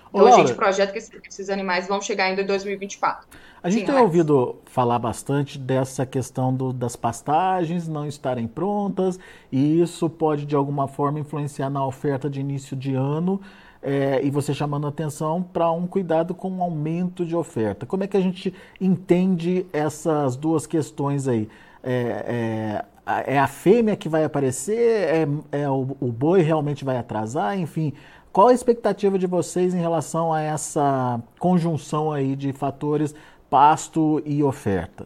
Então 0.09 0.25
Olá, 0.25 0.35
a 0.35 0.39
gente 0.39 0.53
projeta 0.55 0.91
que 0.91 0.97
esses 0.97 1.49
animais 1.49 1.87
vão 1.87 2.01
chegar 2.01 2.25
ainda 2.25 2.41
em 2.41 2.45
2024. 2.45 3.27
A 3.63 3.69
gente 3.69 3.81
Sim, 3.81 3.85
tem 3.87 3.95
Alex. 3.95 4.07
ouvido 4.07 4.55
falar 4.65 4.97
bastante 4.97 5.59
dessa 5.59 6.03
questão 6.03 6.53
do, 6.53 6.73
das 6.73 6.95
pastagens 6.95 7.87
não 7.87 8.07
estarem 8.07 8.47
prontas 8.47 9.19
e 9.51 9.79
isso 9.79 10.09
pode 10.09 10.47
de 10.47 10.55
alguma 10.55 10.87
forma 10.87 11.19
influenciar 11.19 11.69
na 11.69 11.85
oferta 11.85 12.27
de 12.27 12.39
início 12.39 12.75
de 12.75 12.95
ano 12.95 13.39
é, 13.83 14.19
e 14.23 14.31
você 14.31 14.53
chamando 14.53 14.87
atenção 14.87 15.43
para 15.43 15.71
um 15.71 15.85
cuidado 15.85 16.33
com 16.33 16.49
o 16.57 16.63
aumento 16.63 17.23
de 17.23 17.35
oferta. 17.35 17.85
Como 17.85 18.03
é 18.03 18.07
que 18.07 18.17
a 18.17 18.21
gente 18.21 18.53
entende 18.79 19.65
essas 19.71 20.35
duas 20.35 20.65
questões 20.65 21.27
aí? 21.27 21.47
É, 21.83 22.83
é, 23.05 23.35
é 23.35 23.39
a 23.39 23.47
fêmea 23.47 23.95
que 23.95 24.09
vai 24.09 24.23
aparecer? 24.23 25.27
É, 25.53 25.61
é 25.63 25.69
o, 25.69 25.95
o 25.99 26.11
boi 26.11 26.41
realmente 26.41 26.83
vai 26.83 26.97
atrasar? 26.97 27.59
Enfim, 27.59 27.93
qual 28.31 28.47
a 28.47 28.53
expectativa 28.53 29.19
de 29.19 29.27
vocês 29.27 29.73
em 29.73 29.79
relação 29.79 30.31
a 30.31 30.41
essa 30.41 31.21
conjunção 31.37 32.11
aí 32.11 32.35
de 32.35 32.53
fatores 32.53 33.13
pasto 33.51 34.23
e 34.25 34.41
oferta? 34.41 35.05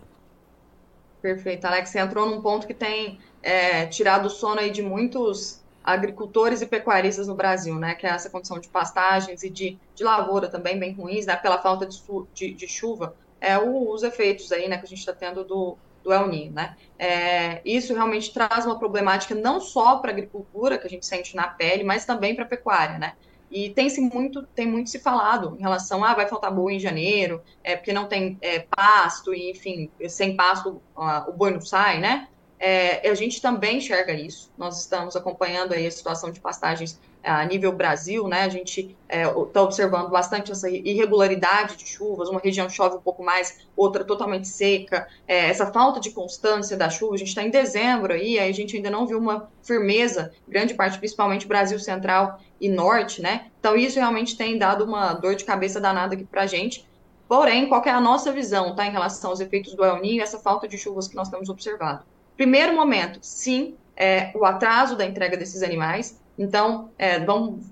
Perfeito, 1.19 1.65
Alex, 1.65 1.89
você 1.89 1.99
entrou 1.99 2.29
num 2.29 2.43
ponto 2.43 2.67
que 2.67 2.75
tem 2.75 3.19
é, 3.41 3.87
tirado 3.87 4.27
o 4.27 4.29
sono 4.29 4.59
aí 4.59 4.69
de 4.69 4.83
muitos 4.83 5.63
agricultores 5.83 6.61
e 6.61 6.67
pecuaristas 6.67 7.27
no 7.27 7.33
Brasil, 7.33 7.75
né, 7.79 7.95
que 7.95 8.05
é 8.05 8.11
essa 8.11 8.29
condição 8.29 8.59
de 8.59 8.67
pastagens 8.69 9.41
e 9.41 9.49
de, 9.49 9.79
de 9.95 10.03
lavoura 10.03 10.47
também 10.47 10.77
bem 10.77 10.93
ruins, 10.93 11.25
né, 11.25 11.35
pela 11.35 11.59
falta 11.59 11.87
de, 11.87 11.99
de, 12.35 12.53
de 12.53 12.67
chuva, 12.67 13.15
é 13.41 13.57
o, 13.57 13.89
os 13.91 14.03
efeitos 14.03 14.51
aí, 14.51 14.67
né, 14.67 14.77
que 14.77 14.85
a 14.85 14.87
gente 14.87 14.99
está 14.99 15.13
tendo 15.13 15.43
do, 15.43 15.75
do 16.03 16.13
El 16.13 16.27
Ninho, 16.27 16.51
né? 16.51 16.77
É, 16.99 17.61
isso 17.65 17.93
realmente 17.93 18.31
traz 18.31 18.65
uma 18.65 18.77
problemática 18.77 19.33
não 19.33 19.59
só 19.59 19.97
para 19.97 20.11
a 20.11 20.13
agricultura, 20.13 20.77
que 20.77 20.85
a 20.85 20.89
gente 20.89 21.05
sente 21.05 21.35
na 21.35 21.47
pele, 21.47 21.83
mas 21.83 22.05
também 22.05 22.35
para 22.35 22.45
a 22.45 22.47
pecuária, 22.47 22.99
né? 22.99 23.13
E 23.55 23.69
tem 23.69 23.89
se 23.89 24.01
muito, 24.01 24.43
tem 24.47 24.67
muito 24.67 24.89
se 24.89 24.99
falado 24.99 25.55
em 25.57 25.61
relação 25.61 26.03
a 26.03 26.11
ah, 26.11 26.13
vai 26.13 26.27
faltar 26.27 26.53
boi 26.53 26.73
em 26.73 26.79
janeiro, 26.79 27.41
é 27.63 27.77
porque 27.77 27.93
não 27.93 28.05
tem 28.05 28.37
é, 28.41 28.59
pasto, 28.59 29.33
e, 29.33 29.51
enfim, 29.51 29.89
sem 30.09 30.35
pasto 30.35 30.81
uh, 30.93 31.29
o 31.29 31.31
boi 31.31 31.51
não 31.51 31.61
sai, 31.61 32.01
né? 32.01 32.27
É, 32.59 33.09
a 33.09 33.13
gente 33.13 33.41
também 33.41 33.77
enxerga 33.77 34.13
isso. 34.13 34.51
Nós 34.57 34.79
estamos 34.79 35.15
acompanhando 35.15 35.73
aí 35.73 35.85
a 35.85 35.91
situação 35.91 36.31
de 36.31 36.39
pastagens 36.39 36.99
a 37.25 37.43
nível 37.43 37.71
Brasil, 37.71 38.27
né, 38.27 38.43
a 38.43 38.49
gente 38.49 38.95
está 39.09 39.59
é, 39.59 39.63
observando 39.63 40.09
bastante 40.09 40.51
essa 40.51 40.69
irregularidade 40.69 41.75
de 41.75 41.85
chuvas, 41.85 42.29
uma 42.29 42.39
região 42.39 42.69
chove 42.69 42.97
um 42.97 43.01
pouco 43.01 43.23
mais, 43.23 43.65
outra 43.75 44.03
totalmente 44.03 44.47
seca, 44.47 45.07
é, 45.27 45.49
essa 45.49 45.71
falta 45.71 45.99
de 45.99 46.11
constância 46.11 46.77
da 46.77 46.89
chuva, 46.89 47.15
a 47.15 47.17
gente 47.17 47.29
está 47.29 47.41
em 47.41 47.49
dezembro 47.49 48.13
aí, 48.13 48.37
aí 48.37 48.49
a 48.49 48.53
gente 48.53 48.75
ainda 48.75 48.91
não 48.91 49.07
viu 49.07 49.17
uma 49.17 49.49
firmeza, 49.63 50.31
grande 50.47 50.75
parte, 50.75 50.99
principalmente 50.99 51.47
Brasil 51.47 51.79
Central 51.79 52.39
e 52.61 52.69
Norte, 52.69 53.21
né, 53.21 53.47
então 53.59 53.75
isso 53.75 53.99
realmente 53.99 54.37
tem 54.37 54.57
dado 54.57 54.85
uma 54.85 55.13
dor 55.13 55.35
de 55.35 55.43
cabeça 55.43 55.81
danada 55.81 56.13
aqui 56.13 56.25
para 56.25 56.43
a 56.43 56.47
gente, 56.47 56.87
porém, 57.27 57.67
qual 57.67 57.83
é 57.85 57.89
a 57.89 57.99
nossa 57.99 58.31
visão, 58.31 58.75
tá, 58.75 58.85
em 58.85 58.91
relação 58.91 59.31
aos 59.31 59.39
efeitos 59.39 59.73
do 59.73 59.83
El 59.83 59.99
Niño 59.99 60.17
e 60.17 60.21
essa 60.21 60.37
falta 60.37 60.67
de 60.67 60.77
chuvas 60.77 61.07
que 61.07 61.15
nós 61.15 61.29
temos 61.29 61.49
observado? 61.49 62.05
Primeiro 62.35 62.75
momento, 62.75 63.19
sim, 63.21 63.75
é, 63.95 64.31
o 64.35 64.43
atraso 64.45 64.95
da 64.95 65.05
entrega 65.05 65.37
desses 65.37 65.63
animais, 65.63 66.19
então, 66.37 66.91
é, 66.97 67.19
vamos, 67.19 67.65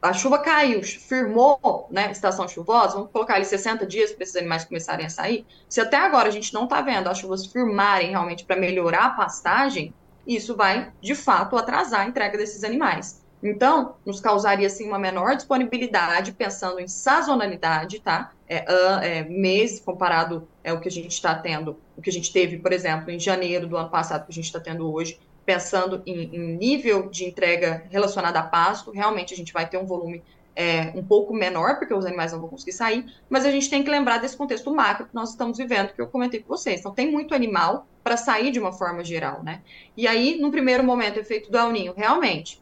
a 0.00 0.12
chuva 0.12 0.38
caiu, 0.38 0.82
firmou, 0.82 1.86
né, 1.90 2.10
estação 2.10 2.48
chuvosa, 2.48 2.94
vamos 2.94 3.10
colocar 3.10 3.34
ali 3.34 3.44
60 3.44 3.86
dias 3.86 4.12
para 4.12 4.22
esses 4.22 4.36
animais 4.36 4.64
começarem 4.64 5.04
a 5.04 5.10
sair. 5.10 5.46
Se 5.68 5.80
até 5.80 5.98
agora 5.98 6.28
a 6.28 6.32
gente 6.32 6.54
não 6.54 6.64
está 6.64 6.80
vendo 6.80 7.08
as 7.08 7.18
chuvas 7.18 7.46
firmarem 7.46 8.10
realmente 8.10 8.44
para 8.44 8.56
melhorar 8.56 9.06
a 9.06 9.10
pastagem, 9.10 9.92
isso 10.26 10.56
vai, 10.56 10.92
de 11.00 11.14
fato, 11.14 11.56
atrasar 11.56 12.00
a 12.00 12.06
entrega 12.06 12.38
desses 12.38 12.64
animais. 12.64 13.24
Então, 13.48 13.96
nos 14.04 14.20
causaria, 14.20 14.66
assim, 14.66 14.88
uma 14.88 14.98
menor 14.98 15.36
disponibilidade, 15.36 16.32
pensando 16.32 16.80
em 16.80 16.88
sazonalidade, 16.88 18.00
tá? 18.00 18.32
É, 18.48 19.18
é, 19.18 19.24
mês 19.24 19.80
comparado 19.80 20.48
é 20.62 20.72
o 20.72 20.80
que 20.80 20.88
a 20.88 20.90
gente 20.90 21.12
está 21.12 21.34
tendo, 21.34 21.78
o 21.96 22.02
que 22.02 22.10
a 22.10 22.12
gente 22.12 22.32
teve, 22.32 22.58
por 22.58 22.72
exemplo, 22.72 23.10
em 23.10 23.18
janeiro 23.18 23.66
do 23.66 23.76
ano 23.76 23.90
passado, 23.90 24.24
que 24.24 24.32
a 24.32 24.34
gente 24.34 24.44
está 24.44 24.60
tendo 24.60 24.92
hoje, 24.92 25.18
pensando 25.44 26.02
em, 26.04 26.34
em, 26.34 26.56
nível 26.56 27.08
de 27.08 27.24
entrega 27.24 27.84
relacionado 27.88 28.36
a 28.36 28.42
pasto, 28.42 28.90
realmente 28.90 29.32
a 29.32 29.36
gente 29.36 29.52
vai 29.52 29.68
ter 29.68 29.78
um 29.78 29.86
volume 29.86 30.22
é, 30.56 30.90
um 30.94 31.04
pouco 31.04 31.34
menor, 31.34 31.78
porque 31.78 31.92
os 31.92 32.06
animais 32.06 32.32
não 32.32 32.40
vão 32.40 32.48
conseguir 32.48 32.72
sair, 32.72 33.06
mas 33.28 33.44
a 33.44 33.50
gente 33.50 33.68
tem 33.68 33.84
que 33.84 33.90
lembrar 33.90 34.18
desse 34.18 34.36
contexto 34.36 34.74
macro 34.74 35.06
que 35.06 35.14
nós 35.14 35.30
estamos 35.30 35.58
vivendo, 35.58 35.92
que 35.92 36.00
eu 36.00 36.06
comentei 36.08 36.40
com 36.40 36.48
vocês. 36.48 36.80
Então, 36.80 36.92
tem 36.92 37.12
muito 37.12 37.34
animal 37.34 37.86
para 38.02 38.16
sair 38.16 38.50
de 38.50 38.58
uma 38.58 38.72
forma 38.72 39.04
geral, 39.04 39.42
né? 39.42 39.60
E 39.96 40.08
aí, 40.08 40.38
no 40.40 40.50
primeiro 40.50 40.82
momento, 40.82 41.18
efeito 41.18 41.50
do 41.50 41.58
El 41.58 41.70
Ninho, 41.72 41.94
realmente, 41.94 42.60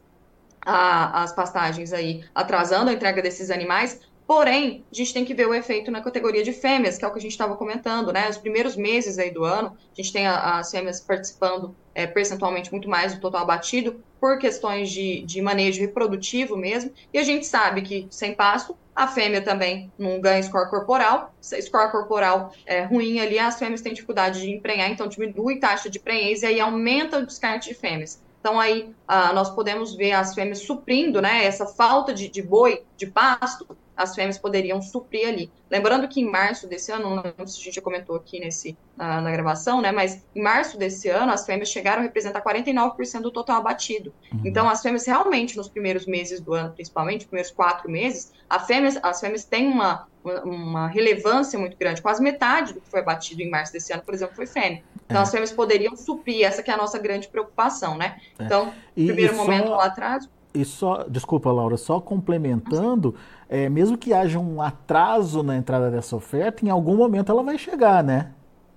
a, 0.65 1.23
as 1.23 1.33
pastagens 1.33 1.93
aí 1.93 2.23
atrasando 2.33 2.89
a 2.89 2.93
entrega 2.93 3.21
desses 3.21 3.51
animais, 3.51 4.01
Porém, 4.27 4.83
a 4.91 4.95
gente 4.95 5.13
tem 5.13 5.23
que 5.23 5.35
ver 5.35 5.47
o 5.47 5.53
efeito 5.53 5.91
na 5.91 6.01
categoria 6.01 6.43
de 6.43 6.51
fêmeas, 6.51 6.97
que 6.97 7.05
é 7.05 7.07
o 7.07 7.11
que 7.11 7.19
a 7.19 7.21
gente 7.21 7.31
estava 7.31 7.55
comentando, 7.55 8.11
né? 8.11 8.27
Os 8.27 8.37
primeiros 8.37 8.75
meses 8.75 9.19
aí 9.19 9.29
do 9.29 9.43
ano, 9.43 9.77
a 9.77 9.95
gente 9.95 10.11
tem 10.11 10.25
a, 10.25 10.57
as 10.57 10.71
fêmeas 10.71 10.99
participando 10.99 11.75
é, 11.93 12.07
percentualmente 12.07 12.71
muito 12.71 12.89
mais 12.89 13.13
do 13.13 13.21
total 13.21 13.43
abatido, 13.43 14.03
por 14.19 14.39
questões 14.39 14.89
de, 14.89 15.21
de 15.21 15.41
manejo 15.43 15.79
reprodutivo 15.79 16.57
mesmo, 16.57 16.91
e 17.13 17.19
a 17.19 17.23
gente 17.23 17.45
sabe 17.45 17.83
que 17.83 18.07
sem 18.09 18.33
pasto, 18.33 18.75
a 18.95 19.07
fêmea 19.07 19.41
também 19.43 19.91
não 19.99 20.19
ganha 20.19 20.41
score 20.41 20.69
corporal, 20.71 21.35
score 21.41 21.91
corporal 21.91 22.51
é 22.65 22.81
ruim 22.83 23.19
ali, 23.19 23.37
as 23.37 23.59
fêmeas 23.59 23.81
têm 23.81 23.93
dificuldade 23.93 24.41
de 24.41 24.49
emprenhar, 24.49 24.89
então 24.89 25.07
diminui 25.07 25.59
taxa 25.59 25.87
de 25.89 25.99
prenhez 25.99 26.41
e 26.41 26.47
aí 26.47 26.59
aumenta 26.59 27.19
o 27.19 27.25
descarte 27.25 27.69
de 27.69 27.75
fêmeas. 27.75 28.24
Então 28.45 28.59
aí 28.59 28.93
ah, 29.07 29.33
nós 29.33 29.49
podemos 29.49 29.95
ver 29.95 30.11
as 30.11 30.35
fêmeas 30.35 30.59
suprindo, 30.59 31.19
né, 31.19 31.43
essa 31.43 31.65
falta 31.65 32.13
de, 32.13 32.29
de 32.29 32.43
boi, 32.43 32.83
de 32.95 33.07
pasto, 33.07 33.75
as 33.97 34.13
fêmeas 34.13 34.37
poderiam 34.37 34.79
suprir 34.83 35.27
ali. 35.27 35.51
Lembrando 35.67 36.07
que 36.07 36.21
em 36.21 36.29
março 36.29 36.67
desse 36.67 36.91
ano, 36.91 37.15
não 37.15 37.23
sei 37.23 37.47
se 37.47 37.61
a 37.61 37.63
gente 37.63 37.73
já 37.73 37.81
comentou 37.81 38.15
aqui 38.15 38.39
nesse, 38.39 38.77
na, 38.95 39.19
na, 39.19 39.31
gravação, 39.31 39.81
né, 39.81 39.91
mas 39.91 40.23
em 40.35 40.43
março 40.43 40.77
desse 40.77 41.09
ano, 41.09 41.31
as 41.31 41.43
fêmeas 41.43 41.69
chegaram 41.69 42.01
a 42.01 42.03
representar 42.03 42.43
49% 42.43 43.21
do 43.21 43.31
total 43.31 43.57
abatido. 43.57 44.13
Uhum. 44.31 44.41
Então, 44.45 44.69
as 44.69 44.83
fêmeas 44.83 45.07
realmente, 45.07 45.57
nos 45.57 45.67
primeiros 45.67 46.05
meses 46.05 46.39
do 46.39 46.53
ano, 46.53 46.71
principalmente, 46.71 47.21
nos 47.21 47.25
primeiros 47.29 47.51
quatro 47.51 47.89
meses, 47.89 48.31
fêmeas, 48.67 48.95
as 49.01 49.19
fêmeas 49.19 49.43
têm 49.43 49.65
uma, 49.67 50.07
uma 50.43 50.87
relevância 50.87 51.57
muito 51.57 51.77
grande. 51.77 52.01
Quase 52.01 52.21
metade 52.21 52.73
do 52.73 52.81
que 52.81 52.89
foi 52.89 52.99
abatido 52.99 53.41
em 53.41 53.49
março 53.49 53.73
desse 53.73 53.93
ano, 53.93 54.03
por 54.03 54.13
exemplo, 54.13 54.35
foi 54.35 54.45
fêmea. 54.45 54.83
Então, 55.05 55.19
é. 55.19 55.23
as 55.23 55.31
fêmeas 55.31 55.51
poderiam 55.51 55.95
suprir, 55.95 56.45
essa 56.45 56.63
que 56.63 56.71
é 56.71 56.73
a 56.73 56.77
nossa 56.77 56.97
grande 56.97 57.27
preocupação, 57.27 57.97
né? 57.97 58.17
É. 58.39 58.43
Então, 58.43 58.73
e, 58.95 59.05
primeiro 59.05 59.33
e 59.33 59.37
momento 59.37 59.67
só... 59.67 59.75
lá 59.75 59.85
atrás 59.85 60.29
e 60.55 60.63
só, 60.63 61.03
desculpa, 61.03 61.51
Laura, 61.51 61.75
só 61.75 61.99
complementando, 61.99 63.13
é, 63.49 63.67
mesmo 63.67 63.97
que 63.97 64.13
haja 64.13 64.39
um 64.39 64.61
atraso 64.61 65.43
na 65.43 65.57
entrada 65.57 65.91
dessa 65.91 66.15
oferta, 66.15 66.65
em 66.65 66.69
algum 66.69 66.95
momento 66.95 67.31
ela 67.31 67.43
vai 67.43 67.57
chegar, 67.57 68.01
né? 68.01 68.31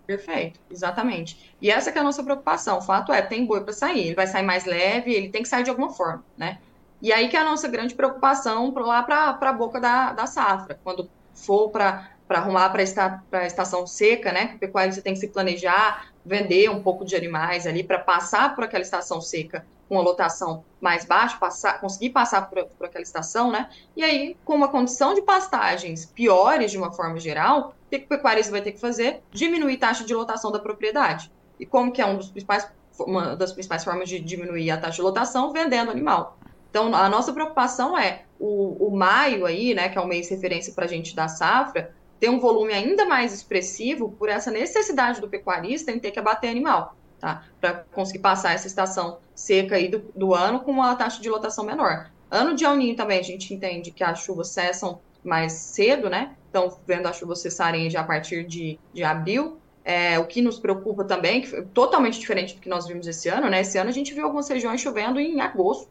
Perfeito, 0.05 0.59
exatamente. 0.71 1.55
E 1.63 1.71
essa 1.71 1.91
é 1.91 1.99
a 1.99 2.03
nossa 2.03 2.23
preocupação. 2.23 2.79
O 2.79 2.83
fato 2.83 3.13
é, 3.13 3.23
tem 3.23 3.47
boi 3.47 3.63
para 3.63 3.73
sair, 3.73 4.07
ele 4.07 4.15
vai 4.15 4.27
sair 4.27 4.43
mais 4.43 4.65
leve, 4.65 5.13
ele 5.13 5.29
tem 5.29 5.43
que 5.43 5.49
sair 5.49 5.63
de 5.63 5.71
alguma 5.71 5.91
forma, 5.91 6.25
né? 6.37 6.59
E 7.01 7.13
aí 7.13 7.29
que 7.29 7.37
é 7.37 7.41
a 7.41 7.45
nossa 7.45 7.69
grande 7.69 7.95
preocupação 7.95 8.75
lá 8.75 9.03
para 9.03 9.39
a 9.41 9.53
boca 9.53 9.81
da, 9.81 10.13
da 10.13 10.27
safra, 10.27 10.81
quando 10.83 11.09
for 11.39 11.71
para 11.71 12.11
arrumar 12.29 12.71
para 12.71 12.83
esta, 12.83 13.23
a 13.33 13.47
estação 13.47 13.87
seca, 13.87 14.33
né? 14.33 14.53
O 14.57 14.59
pecuário 14.59 14.93
você 14.93 15.01
tem 15.03 15.15
que 15.15 15.21
se 15.21 15.29
planejar, 15.29 16.09
vender 16.25 16.71
um 16.71 16.83
pouco 16.83 17.05
de 17.05 17.17
animais 17.17 17.67
ali 17.67 17.83
para 17.83 17.99
passar 17.99 18.55
por 18.55 18.65
aquela 18.65 18.83
estação 18.83 19.21
seca 19.21 19.65
com 19.89 19.99
a 19.99 20.03
lotação 20.03 20.65
mais 20.81 21.05
baixa, 21.05 21.37
passar, 21.39 21.81
conseguir 21.81 22.11
passar 22.11 22.43
por, 22.43 22.63
por, 22.67 22.87
aquela 22.87 23.03
estação, 23.03 23.51
né? 23.51 23.71
E 23.97 24.05
aí, 24.05 24.37
com 24.45 24.55
uma 24.55 24.69
condição 24.69 25.15
de 25.15 25.23
pastagens 25.23 26.05
piores 26.05 26.71
de 26.71 26.77
uma 26.77 26.93
forma 26.93 27.19
geral, 27.19 27.75
o 27.87 27.91
que 27.91 27.97
o 27.97 28.07
pecuarista 28.07 28.53
vai 28.53 28.61
ter 28.61 28.73
que 28.73 28.81
fazer? 28.81 29.23
Diminuir 29.33 29.77
a 29.77 29.79
taxa 29.79 30.05
de 30.05 30.15
lotação 30.15 30.53
da 30.53 30.59
propriedade. 30.59 31.33
E 31.59 31.65
como 31.65 31.91
que 31.91 32.03
é 32.03 32.07
um 32.07 32.19
dos 32.19 32.29
principais, 32.29 32.69
uma 33.01 33.35
das 33.35 33.53
principais 33.53 33.83
formas 33.83 34.09
de 34.09 34.21
diminuir 34.21 34.71
a 34.71 34.77
taxa 34.77 34.97
de 34.97 35.03
lotação? 35.03 35.53
Vendendo 35.53 35.91
animal. 35.91 36.39
Então, 36.71 36.95
a 36.95 37.09
nossa 37.09 37.33
preocupação 37.33 37.99
é 37.99 38.25
o, 38.39 38.89
o 38.89 38.97
maio 38.97 39.47
aí, 39.47 39.75
né, 39.75 39.89
que 39.89 39.99
é 39.99 40.01
o 40.01 40.07
mês 40.07 40.29
de 40.29 40.35
referência 40.35 40.73
para 40.73 40.85
a 40.85 40.89
gente 40.89 41.15
da 41.15 41.29
safra, 41.29 41.95
ter 42.21 42.29
um 42.29 42.41
volume 42.41 42.73
ainda 42.73 43.05
mais 43.07 43.33
expressivo 43.33 44.11
por 44.19 44.29
essa 44.29 44.51
necessidade 44.51 45.21
do 45.21 45.29
pecuarista 45.29 45.91
em 45.91 45.99
ter 45.99 46.11
que 46.11 46.19
abater 46.19 46.51
animal 46.51 46.97
tá? 47.19 47.45
Para 47.61 47.85
conseguir 47.93 48.21
passar 48.21 48.53
essa 48.53 48.67
estação 48.67 49.19
seca 49.35 49.77
aí 49.77 49.89
do, 49.89 49.99
do, 50.15 50.35
ano 50.35 50.61
com 50.61 50.71
uma 50.71 50.95
taxa 50.97 51.21
de 51.21 51.29
lotação 51.29 51.65
menor. 51.65 52.11
Ano 52.31 52.55
de 52.55 52.65
alninho 52.65 52.97
também 52.97 53.19
a 53.19 53.23
gente 53.23 53.53
entende 53.53 53.91
que 53.91 54.05
as 54.05 54.21
chuvas 54.21 54.49
cessam 54.49 55.01
mais 55.25 55.53
cedo, 55.53 56.09
né? 56.09 56.35
Então, 56.51 56.79
vendo 56.87 57.07
as 57.07 57.17
chuvas 57.17 57.41
cessarem 57.41 57.91
já 57.91 58.01
a 58.01 58.05
partir 58.05 58.45
de, 58.45 58.79
de 58.93 59.03
abril. 59.03 59.59
É, 59.85 60.19
o 60.19 60.27
que 60.27 60.43
nos 60.43 60.59
preocupa 60.59 61.03
também, 61.03 61.41
que 61.41 61.49
foi 61.49 61.63
totalmente 61.63 62.21
diferente 62.21 62.55
do 62.55 62.61
que 62.61 62.69
nós 62.69 62.87
vimos 62.87 63.07
esse 63.07 63.29
ano, 63.29 63.49
né? 63.49 63.63
Esse 63.63 63.79
ano 63.79 63.89
a 63.89 63.93
gente 63.93 64.13
viu 64.13 64.25
algumas 64.25 64.47
regiões 64.49 64.81
chovendo 64.81 65.19
em 65.19 65.41
agosto, 65.41 65.89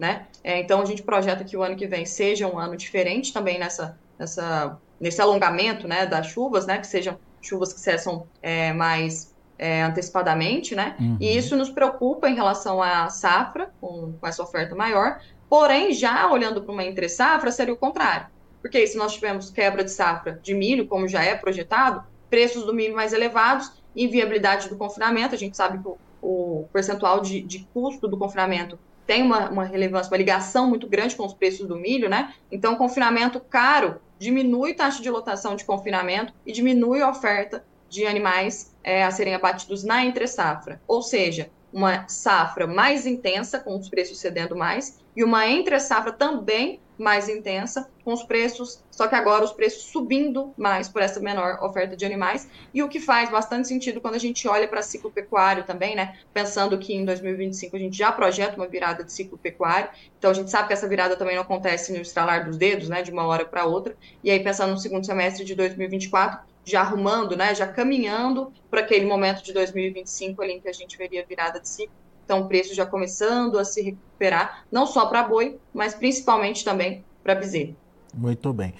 né? 0.00 0.26
É, 0.42 0.58
então 0.58 0.80
a 0.80 0.84
gente 0.86 1.02
projeta 1.02 1.44
que 1.44 1.56
o 1.56 1.62
ano 1.62 1.76
que 1.76 1.86
vem 1.86 2.06
seja 2.06 2.48
um 2.48 2.58
ano 2.58 2.74
diferente 2.74 3.32
também 3.32 3.58
nessa, 3.58 3.98
nessa, 4.18 4.78
nesse 4.98 5.20
alongamento, 5.20 5.86
né, 5.86 6.06
das 6.06 6.28
chuvas, 6.28 6.66
né? 6.66 6.78
Que 6.78 6.86
sejam 6.86 7.18
chuvas 7.42 7.72
que 7.72 7.80
cessam 7.80 8.26
é, 8.42 8.72
mais 8.72 9.34
é, 9.58 9.82
antecipadamente, 9.82 10.74
né? 10.74 10.96
Uhum. 10.98 11.18
E 11.20 11.36
isso 11.36 11.54
nos 11.54 11.68
preocupa 11.68 12.30
em 12.30 12.34
relação 12.34 12.82
à 12.82 13.10
safra, 13.10 13.70
com, 13.78 14.14
com 14.18 14.26
essa 14.26 14.42
oferta 14.42 14.74
maior. 14.74 15.20
Porém, 15.50 15.92
já 15.92 16.30
olhando 16.30 16.62
para 16.62 16.72
uma 16.72 16.84
entre 16.84 17.08
safra, 17.08 17.52
seria 17.52 17.74
o 17.74 17.76
contrário. 17.76 18.28
Porque 18.62 18.86
se 18.86 18.96
nós 18.96 19.12
tivermos 19.12 19.50
quebra 19.50 19.84
de 19.84 19.90
safra 19.90 20.40
de 20.42 20.54
milho, 20.54 20.86
como 20.86 21.06
já 21.06 21.22
é 21.22 21.34
projetado, 21.34 22.02
preços 22.30 22.64
do 22.64 22.72
milho 22.72 22.94
mais 22.94 23.12
elevados, 23.12 23.70
inviabilidade 23.94 24.68
do 24.68 24.76
confinamento, 24.76 25.34
a 25.34 25.38
gente 25.38 25.56
sabe 25.56 25.78
que 25.78 25.88
o, 25.88 25.98
o 26.22 26.68
percentual 26.72 27.20
de, 27.20 27.42
de, 27.42 27.66
custo 27.74 28.06
do 28.06 28.16
confinamento 28.16 28.78
tem 29.10 29.22
uma, 29.22 29.50
uma, 29.50 29.64
relevância, 29.64 30.08
uma 30.08 30.16
ligação 30.16 30.68
muito 30.68 30.86
grande 30.86 31.16
com 31.16 31.26
os 31.26 31.34
preços 31.34 31.66
do 31.66 31.74
milho, 31.74 32.08
né? 32.08 32.32
Então, 32.48 32.76
confinamento 32.76 33.40
caro 33.40 34.00
diminui 34.20 34.72
taxa 34.72 35.02
de 35.02 35.10
lotação 35.10 35.56
de 35.56 35.64
confinamento 35.64 36.32
e 36.46 36.52
diminui 36.52 37.02
a 37.02 37.10
oferta 37.10 37.64
de 37.88 38.06
animais 38.06 38.72
é, 38.84 39.02
a 39.02 39.10
serem 39.10 39.34
abatidos 39.34 39.82
na 39.82 40.04
entre-safra. 40.04 40.80
Ou 40.86 41.02
seja, 41.02 41.50
uma 41.72 42.08
safra 42.08 42.66
mais 42.66 43.06
intensa, 43.06 43.60
com 43.60 43.78
os 43.78 43.88
preços 43.88 44.18
cedendo 44.18 44.56
mais, 44.56 44.98
e 45.16 45.24
uma 45.24 45.46
entre-safra 45.46 46.12
também 46.12 46.80
mais 47.00 47.28
intensa, 47.28 47.88
com 48.04 48.12
os 48.12 48.22
preços, 48.22 48.82
só 48.90 49.08
que 49.08 49.14
agora 49.14 49.42
os 49.42 49.52
preços 49.52 49.84
subindo 49.84 50.52
mais 50.56 50.88
por 50.88 51.00
essa 51.00 51.18
menor 51.18 51.58
oferta 51.62 51.96
de 51.96 52.04
animais, 52.04 52.48
e 52.74 52.82
o 52.82 52.88
que 52.88 53.00
faz 53.00 53.30
bastante 53.30 53.68
sentido 53.68 54.00
quando 54.00 54.16
a 54.16 54.18
gente 54.18 54.46
olha 54.46 54.68
para 54.68 54.82
ciclo 54.82 55.10
pecuário 55.10 55.64
também, 55.64 55.96
né? 55.96 56.18
Pensando 56.34 56.78
que 56.78 56.92
em 56.92 57.04
2025 57.04 57.74
a 57.74 57.78
gente 57.78 57.96
já 57.96 58.12
projeta 58.12 58.56
uma 58.56 58.68
virada 58.68 59.02
de 59.02 59.12
ciclo 59.12 59.38
pecuário, 59.38 59.88
então 60.18 60.30
a 60.30 60.34
gente 60.34 60.50
sabe 60.50 60.68
que 60.68 60.74
essa 60.74 60.86
virada 60.86 61.16
também 61.16 61.36
não 61.36 61.42
acontece 61.42 61.90
no 61.90 61.98
estralar 62.00 62.44
dos 62.44 62.58
dedos, 62.58 62.88
né? 62.88 63.02
De 63.02 63.10
uma 63.10 63.24
hora 63.26 63.46
para 63.46 63.64
outra, 63.64 63.96
e 64.22 64.30
aí 64.30 64.40
pensando 64.40 64.72
no 64.72 64.78
segundo 64.78 65.06
semestre 65.06 65.44
de 65.44 65.54
2024, 65.54 66.49
já 66.64 66.80
arrumando, 66.80 67.36
né, 67.36 67.54
já 67.54 67.66
caminhando 67.66 68.52
para 68.70 68.80
aquele 68.80 69.06
momento 69.06 69.42
de 69.42 69.52
2025 69.52 70.42
ali 70.42 70.52
em 70.54 70.60
que 70.60 70.68
a 70.68 70.72
gente 70.72 70.96
veria 70.96 71.24
virada 71.26 71.60
de 71.60 71.68
ciclo. 71.68 71.94
Então, 72.24 72.42
o 72.42 72.48
preço 72.48 72.74
já 72.74 72.86
começando 72.86 73.58
a 73.58 73.64
se 73.64 73.82
recuperar, 73.82 74.64
não 74.70 74.86
só 74.86 75.06
para 75.06 75.24
boi, 75.24 75.58
mas 75.74 75.94
principalmente 75.94 76.64
também 76.64 77.04
para 77.24 77.34
bezerro. 77.34 77.74
Muito 78.14 78.52
bem. 78.52 78.72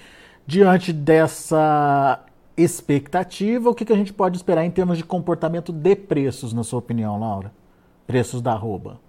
Diante 0.47 0.93
dessa 0.93 2.23
expectativa, 2.55 3.69
o 3.69 3.75
que, 3.75 3.85
que 3.85 3.93
a 3.93 3.95
gente 3.95 4.13
pode 4.13 4.37
esperar 4.37 4.63
em 4.63 4.71
termos 4.71 4.97
de 4.97 5.03
comportamento 5.03 5.71
de 5.71 5.95
preços, 5.95 6.53
na 6.53 6.63
sua 6.63 6.79
opinião, 6.79 7.19
Laura? 7.19 7.51
Preços 8.07 8.41
da 8.41 8.53
arroba. 8.53 8.99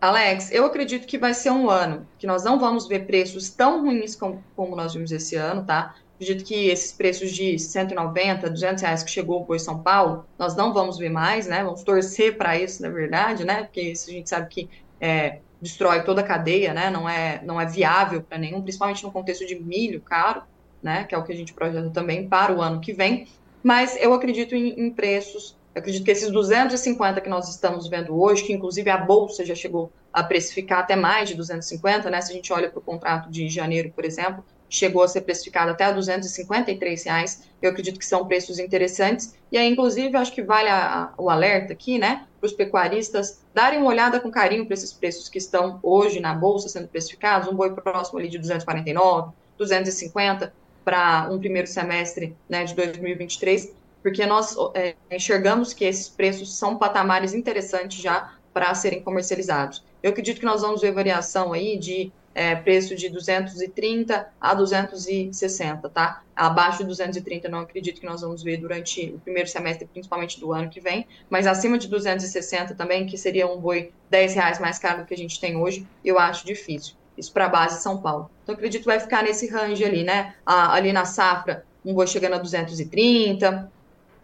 Alex, 0.00 0.52
eu 0.52 0.64
acredito 0.64 1.06
que 1.06 1.18
vai 1.18 1.34
ser 1.34 1.50
um 1.50 1.68
ano 1.68 2.06
que 2.18 2.26
nós 2.26 2.44
não 2.44 2.58
vamos 2.58 2.86
ver 2.86 3.06
preços 3.06 3.50
tão 3.50 3.82
ruins 3.82 4.14
como, 4.14 4.42
como 4.54 4.76
nós 4.76 4.94
vimos 4.94 5.10
esse 5.10 5.34
ano, 5.34 5.64
tá? 5.64 5.96
Acredito 6.18 6.44
que 6.44 6.68
esses 6.68 6.90
preços 6.92 7.30
de 7.30 7.56
190, 7.58 8.50
200 8.50 8.82
reais 8.82 9.02
que 9.04 9.10
chegou 9.10 9.44
por 9.44 9.58
São 9.60 9.80
Paulo, 9.80 10.24
nós 10.36 10.56
não 10.56 10.72
vamos 10.72 10.98
ver 10.98 11.10
mais, 11.10 11.46
né? 11.46 11.62
Vamos 11.62 11.84
torcer 11.84 12.36
para 12.36 12.58
isso, 12.58 12.82
na 12.82 12.88
verdade, 12.88 13.44
né? 13.44 13.62
Porque 13.62 13.80
isso 13.80 14.10
a 14.10 14.12
gente 14.12 14.28
sabe 14.28 14.48
que 14.48 14.68
é, 15.00 15.38
destrói 15.62 16.02
toda 16.02 16.20
a 16.20 16.24
cadeia, 16.24 16.74
né? 16.74 16.90
Não 16.90 17.08
é, 17.08 17.40
não 17.44 17.60
é 17.60 17.66
viável 17.66 18.20
para 18.20 18.36
nenhum, 18.36 18.60
principalmente 18.60 19.04
no 19.04 19.12
contexto 19.12 19.46
de 19.46 19.54
milho 19.54 20.00
caro, 20.00 20.42
né? 20.82 21.04
Que 21.04 21.14
é 21.14 21.18
o 21.18 21.22
que 21.22 21.32
a 21.32 21.36
gente 21.36 21.54
projeta 21.54 21.88
também 21.90 22.28
para 22.28 22.52
o 22.52 22.60
ano 22.60 22.80
que 22.80 22.92
vem. 22.92 23.28
Mas 23.62 23.96
eu 24.00 24.12
acredito 24.12 24.56
em, 24.56 24.70
em 24.80 24.90
preços 24.90 25.56
eu 25.78 25.80
acredito 25.80 26.04
que 26.04 26.10
esses 26.10 26.30
250 26.32 27.20
que 27.20 27.28
nós 27.28 27.48
estamos 27.48 27.86
vendo 27.86 28.20
hoje, 28.20 28.42
que 28.42 28.52
inclusive 28.52 28.90
a 28.90 28.96
Bolsa 28.96 29.44
já 29.44 29.54
chegou 29.54 29.92
a 30.12 30.24
precificar 30.24 30.80
até 30.80 30.96
mais 30.96 31.28
de 31.28 31.36
250, 31.36 32.10
né? 32.10 32.20
Se 32.20 32.32
a 32.32 32.34
gente 32.34 32.52
olha 32.52 32.68
para 32.68 32.80
o 32.80 32.82
contrato 32.82 33.30
de 33.30 33.48
janeiro, 33.48 33.92
por 33.94 34.04
exemplo, 34.04 34.44
chegou 34.68 35.02
a 35.02 35.08
ser 35.08 35.22
precificado 35.22 35.70
até 35.70 35.92
253 35.92 37.04
reais. 37.04 37.48
Eu 37.60 37.70
acredito 37.70 37.98
que 37.98 38.06
são 38.06 38.26
preços 38.26 38.58
interessantes. 38.58 39.34
E 39.50 39.56
aí, 39.56 39.68
inclusive, 39.68 40.16
acho 40.16 40.32
que 40.32 40.42
vale 40.42 40.68
a, 40.68 41.04
a, 41.04 41.12
o 41.16 41.30
alerta 41.30 41.72
aqui, 41.72 41.98
né, 41.98 42.26
para 42.40 42.46
os 42.46 42.52
pecuaristas 42.52 43.40
darem 43.54 43.80
uma 43.80 43.88
olhada 43.88 44.20
com 44.20 44.30
carinho 44.30 44.66
para 44.66 44.74
esses 44.74 44.92
preços 44.92 45.28
que 45.28 45.38
estão 45.38 45.80
hoje 45.82 46.20
na 46.20 46.34
bolsa 46.34 46.68
sendo 46.68 46.88
precificados. 46.88 47.48
Um 47.48 47.54
boi 47.54 47.72
próximo 47.72 48.18
ali 48.18 48.28
de 48.28 48.38
249, 48.38 49.32
250 49.56 50.52
para 50.84 51.28
um 51.30 51.38
primeiro 51.38 51.66
semestre 51.66 52.36
né, 52.48 52.64
de 52.64 52.74
2023, 52.74 53.72
porque 54.02 54.24
nós 54.24 54.56
é, 54.74 54.94
enxergamos 55.10 55.74
que 55.74 55.84
esses 55.84 56.08
preços 56.08 56.56
são 56.56 56.78
patamares 56.78 57.34
interessantes 57.34 58.00
já 58.00 58.32
para 58.54 58.74
serem 58.74 59.02
comercializados. 59.02 59.84
Eu 60.02 60.10
acredito 60.10 60.40
que 60.40 60.46
nós 60.46 60.62
vamos 60.62 60.80
ver 60.80 60.92
variação 60.92 61.52
aí 61.52 61.76
de 61.76 62.12
é, 62.38 62.54
preço 62.54 62.94
de 62.94 63.08
230 63.08 64.28
a 64.40 64.54
260, 64.54 65.88
tá? 65.88 66.22
Abaixo 66.36 66.78
de 66.78 66.84
230 66.84 67.48
não 67.48 67.58
acredito 67.58 67.98
que 67.98 68.06
nós 68.06 68.20
vamos 68.20 68.44
ver 68.44 68.58
durante 68.58 69.10
o 69.10 69.18
primeiro 69.18 69.48
semestre, 69.48 69.88
principalmente 69.88 70.38
do 70.38 70.52
ano 70.52 70.70
que 70.70 70.80
vem, 70.80 71.04
mas 71.28 71.48
acima 71.48 71.76
de 71.76 71.88
260 71.88 72.76
também, 72.76 73.06
que 73.06 73.18
seria 73.18 73.48
um 73.48 73.58
boi 73.58 73.90
10 74.08 74.34
reais 74.34 74.60
mais 74.60 74.78
caro 74.78 75.00
do 75.00 75.04
que 75.04 75.14
a 75.14 75.16
gente 75.16 75.40
tem 75.40 75.56
hoje, 75.56 75.84
eu 76.04 76.16
acho 76.16 76.46
difícil. 76.46 76.94
Isso 77.16 77.32
para 77.32 77.46
a 77.46 77.48
base 77.48 77.82
São 77.82 78.00
Paulo. 78.00 78.30
Então 78.44 78.54
acredito 78.54 78.82
que 78.82 78.86
vai 78.86 79.00
ficar 79.00 79.24
nesse 79.24 79.48
range 79.48 79.84
ali, 79.84 80.04
né? 80.04 80.36
ali 80.46 80.92
na 80.92 81.04
safra, 81.04 81.64
um 81.84 81.92
boi 81.92 82.06
chegando 82.06 82.34
a 82.34 82.38
230, 82.38 83.68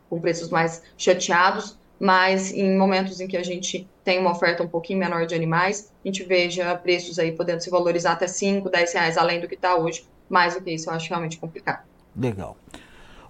com 0.08 0.20
preços 0.20 0.50
mais 0.50 0.84
chateados, 0.96 1.76
mas 1.98 2.52
em 2.52 2.76
momentos 2.76 3.20
em 3.20 3.26
que 3.26 3.36
a 3.36 3.42
gente 3.42 3.88
tem 4.02 4.18
uma 4.18 4.32
oferta 4.32 4.62
um 4.62 4.68
pouquinho 4.68 4.98
menor 4.98 5.26
de 5.26 5.34
animais, 5.34 5.92
a 6.04 6.08
gente 6.08 6.22
veja 6.24 6.74
preços 6.76 7.18
aí 7.18 7.32
podendo 7.32 7.62
se 7.62 7.70
valorizar 7.70 8.12
até 8.12 8.26
5, 8.26 8.68
10 8.68 8.92
reais 8.92 9.16
além 9.16 9.40
do 9.40 9.48
que 9.48 9.54
está 9.54 9.76
hoje. 9.76 10.04
Mais 10.28 10.54
do 10.54 10.60
que 10.60 10.70
isso, 10.70 10.90
eu 10.90 10.94
acho 10.94 11.08
realmente 11.08 11.38
complicado. 11.38 11.84
Legal. 12.16 12.56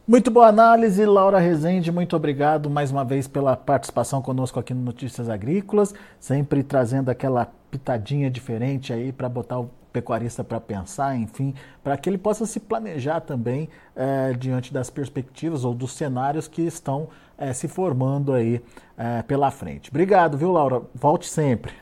Muito 0.06 0.30
boa 0.30 0.48
análise, 0.48 1.04
Laura 1.06 1.38
Rezende. 1.38 1.90
Muito 1.90 2.14
obrigado 2.14 2.68
mais 2.68 2.90
uma 2.90 3.04
vez 3.04 3.26
pela 3.26 3.56
participação 3.56 4.20
conosco 4.20 4.60
aqui 4.60 4.74
no 4.74 4.82
Notícias 4.82 5.30
Agrícolas, 5.30 5.94
sempre 6.20 6.62
trazendo 6.62 7.10
aquela 7.10 7.50
pitadinha 7.70 8.30
diferente 8.30 8.92
aí 8.92 9.12
para 9.12 9.30
botar 9.30 9.60
o 9.60 9.70
pecuarista 9.94 10.42
para 10.42 10.60
pensar, 10.60 11.16
enfim, 11.16 11.54
para 11.82 11.96
que 11.96 12.10
ele 12.10 12.18
possa 12.18 12.44
se 12.44 12.58
planejar 12.58 13.20
também 13.20 13.68
é, 13.94 14.32
diante 14.32 14.74
das 14.74 14.90
perspectivas 14.90 15.64
ou 15.64 15.72
dos 15.72 15.92
cenários 15.92 16.48
que 16.48 16.62
estão 16.62 17.08
é, 17.38 17.52
se 17.52 17.68
formando 17.68 18.32
aí 18.32 18.60
é, 18.98 19.22
pela 19.22 19.52
frente. 19.52 19.90
Obrigado, 19.90 20.36
viu, 20.36 20.50
Laura? 20.50 20.82
Volte 20.92 21.28
sempre. 21.28 21.72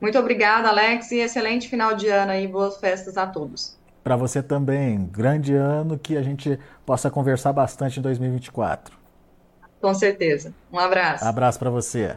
Muito 0.00 0.16
obrigada, 0.16 0.68
Alex, 0.68 1.10
e 1.10 1.18
excelente 1.18 1.68
final 1.68 1.96
de 1.96 2.06
ano 2.06 2.30
aí, 2.30 2.46
boas 2.46 2.76
festas 2.76 3.16
a 3.16 3.26
todos. 3.26 3.76
Para 4.04 4.14
você 4.14 4.40
também, 4.40 5.04
grande 5.06 5.54
ano, 5.54 5.98
que 5.98 6.16
a 6.16 6.22
gente 6.22 6.56
possa 6.86 7.10
conversar 7.10 7.52
bastante 7.52 7.98
em 7.98 8.02
2024. 8.02 8.96
Com 9.80 9.92
certeza. 9.92 10.54
Um 10.72 10.78
abraço. 10.78 11.24
Abraço 11.24 11.58
para 11.58 11.68
você. 11.68 12.16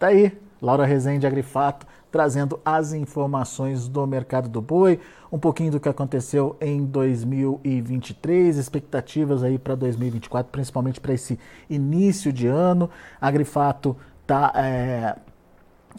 Tá 0.00 0.08
aí, 0.08 0.36
Laura 0.60 0.84
Rezende 0.84 1.28
Agrifato 1.28 1.86
trazendo 2.10 2.58
as 2.64 2.92
informações 2.92 3.88
do 3.88 4.06
mercado 4.06 4.48
do 4.48 4.60
boi, 4.60 4.98
um 5.30 5.38
pouquinho 5.38 5.72
do 5.72 5.80
que 5.80 5.88
aconteceu 5.88 6.56
em 6.60 6.84
2023, 6.84 8.56
expectativas 8.56 9.42
aí 9.42 9.58
para 9.58 9.74
2024, 9.74 10.50
principalmente 10.50 11.00
para 11.00 11.14
esse 11.14 11.38
início 11.68 12.32
de 12.32 12.46
ano. 12.46 12.90
A 13.20 13.30
Grifato 13.30 13.96
está 14.22 14.52
é, 14.56 15.16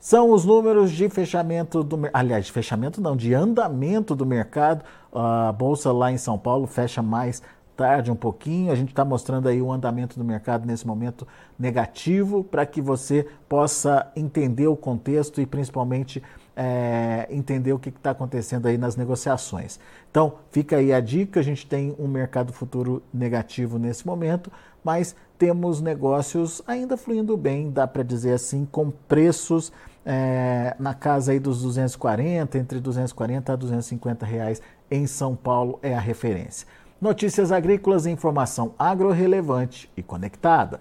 São 0.01 0.31
os 0.31 0.45
números 0.45 0.93
de 0.93 1.09
fechamento 1.09 1.83
do 1.83 1.99
aliás, 2.13 2.47
de 2.47 2.53
fechamento 2.53 3.01
não, 3.01 3.17
de 3.17 3.35
andamento 3.35 4.15
do 4.15 4.25
mercado. 4.25 4.85
A 5.13 5.53
bolsa 5.53 5.91
lá 5.91 6.13
em 6.13 6.19
São 6.19 6.39
Paulo 6.39 6.67
fecha 6.67 7.03
mais 7.03 7.43
tarde 7.77 8.11
um 8.11 8.17
pouquinho. 8.17 8.71
A 8.71 8.75
gente 8.75 8.91
está 8.91 9.05
mostrando 9.05 9.49
aí 9.49 9.61
o 9.61 9.73
andamento 9.73 10.19
do 10.19 10.25
mercado 10.25 10.67
nesse 10.67 10.87
momento 10.87 11.27
negativo 11.59 12.45
para 12.45 12.65
que 12.65 12.81
você 12.81 13.27
possa 13.49 14.11
entender 14.15 14.69
o 14.69 14.77
contexto 14.77 15.41
e 15.41 15.47
principalmente 15.47 16.23
é, 16.57 17.29
entender 17.31 17.73
o 17.73 17.79
que 17.79 17.89
está 17.89 18.11
acontecendo 18.11 18.67
aí 18.67 18.77
nas 18.77 18.97
negociações. 18.97 19.79
Então, 20.11 20.35
fica 20.51 20.77
aí 20.77 20.93
a 20.93 21.01
dica: 21.01 21.39
a 21.39 21.43
gente 21.43 21.65
tem 21.67 21.95
um 21.99 22.09
mercado 22.09 22.53
futuro 22.53 23.01
negativo 23.15 23.79
nesse 23.79 24.05
momento, 24.05 24.51
mas 24.83 25.15
temos 25.39 25.81
negócios 25.81 26.61
ainda 26.67 26.97
fluindo 26.97 27.37
bem, 27.37 27.71
dá 27.71 27.87
para 27.87 28.03
dizer 28.03 28.33
assim, 28.33 28.67
com 28.67 28.91
preços 28.91 29.73
é, 30.05 30.75
na 30.79 30.95
casa 30.95 31.33
aí 31.33 31.39
dos 31.39 31.63
240, 31.63 32.59
entre 32.59 32.81
240 32.81 33.53
a 33.53 33.57
250 33.57 34.27
reais 34.27 34.61
em 34.91 35.07
São 35.07 35.37
Paulo 35.37 35.79
é 35.83 35.95
a 35.95 36.01
referência. 36.01 36.67
Notícias 37.01 37.53
agrícolas 37.53 38.07
e 38.07 38.11
informação 38.11 38.75
agro-relevante 38.77 39.89
e 39.97 40.03
conectada. 40.03 40.81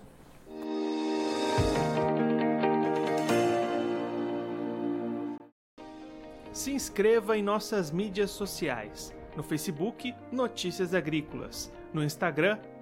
Se 6.52 6.72
inscreva 6.72 7.38
em 7.38 7.44
nossas 7.44 7.92
mídias 7.92 8.32
sociais. 8.32 9.14
No 9.36 9.44
Facebook, 9.44 10.16
Notícias 10.32 10.96
Agrícolas. 10.96 11.72
No 11.94 12.04
Instagram, 12.04 12.58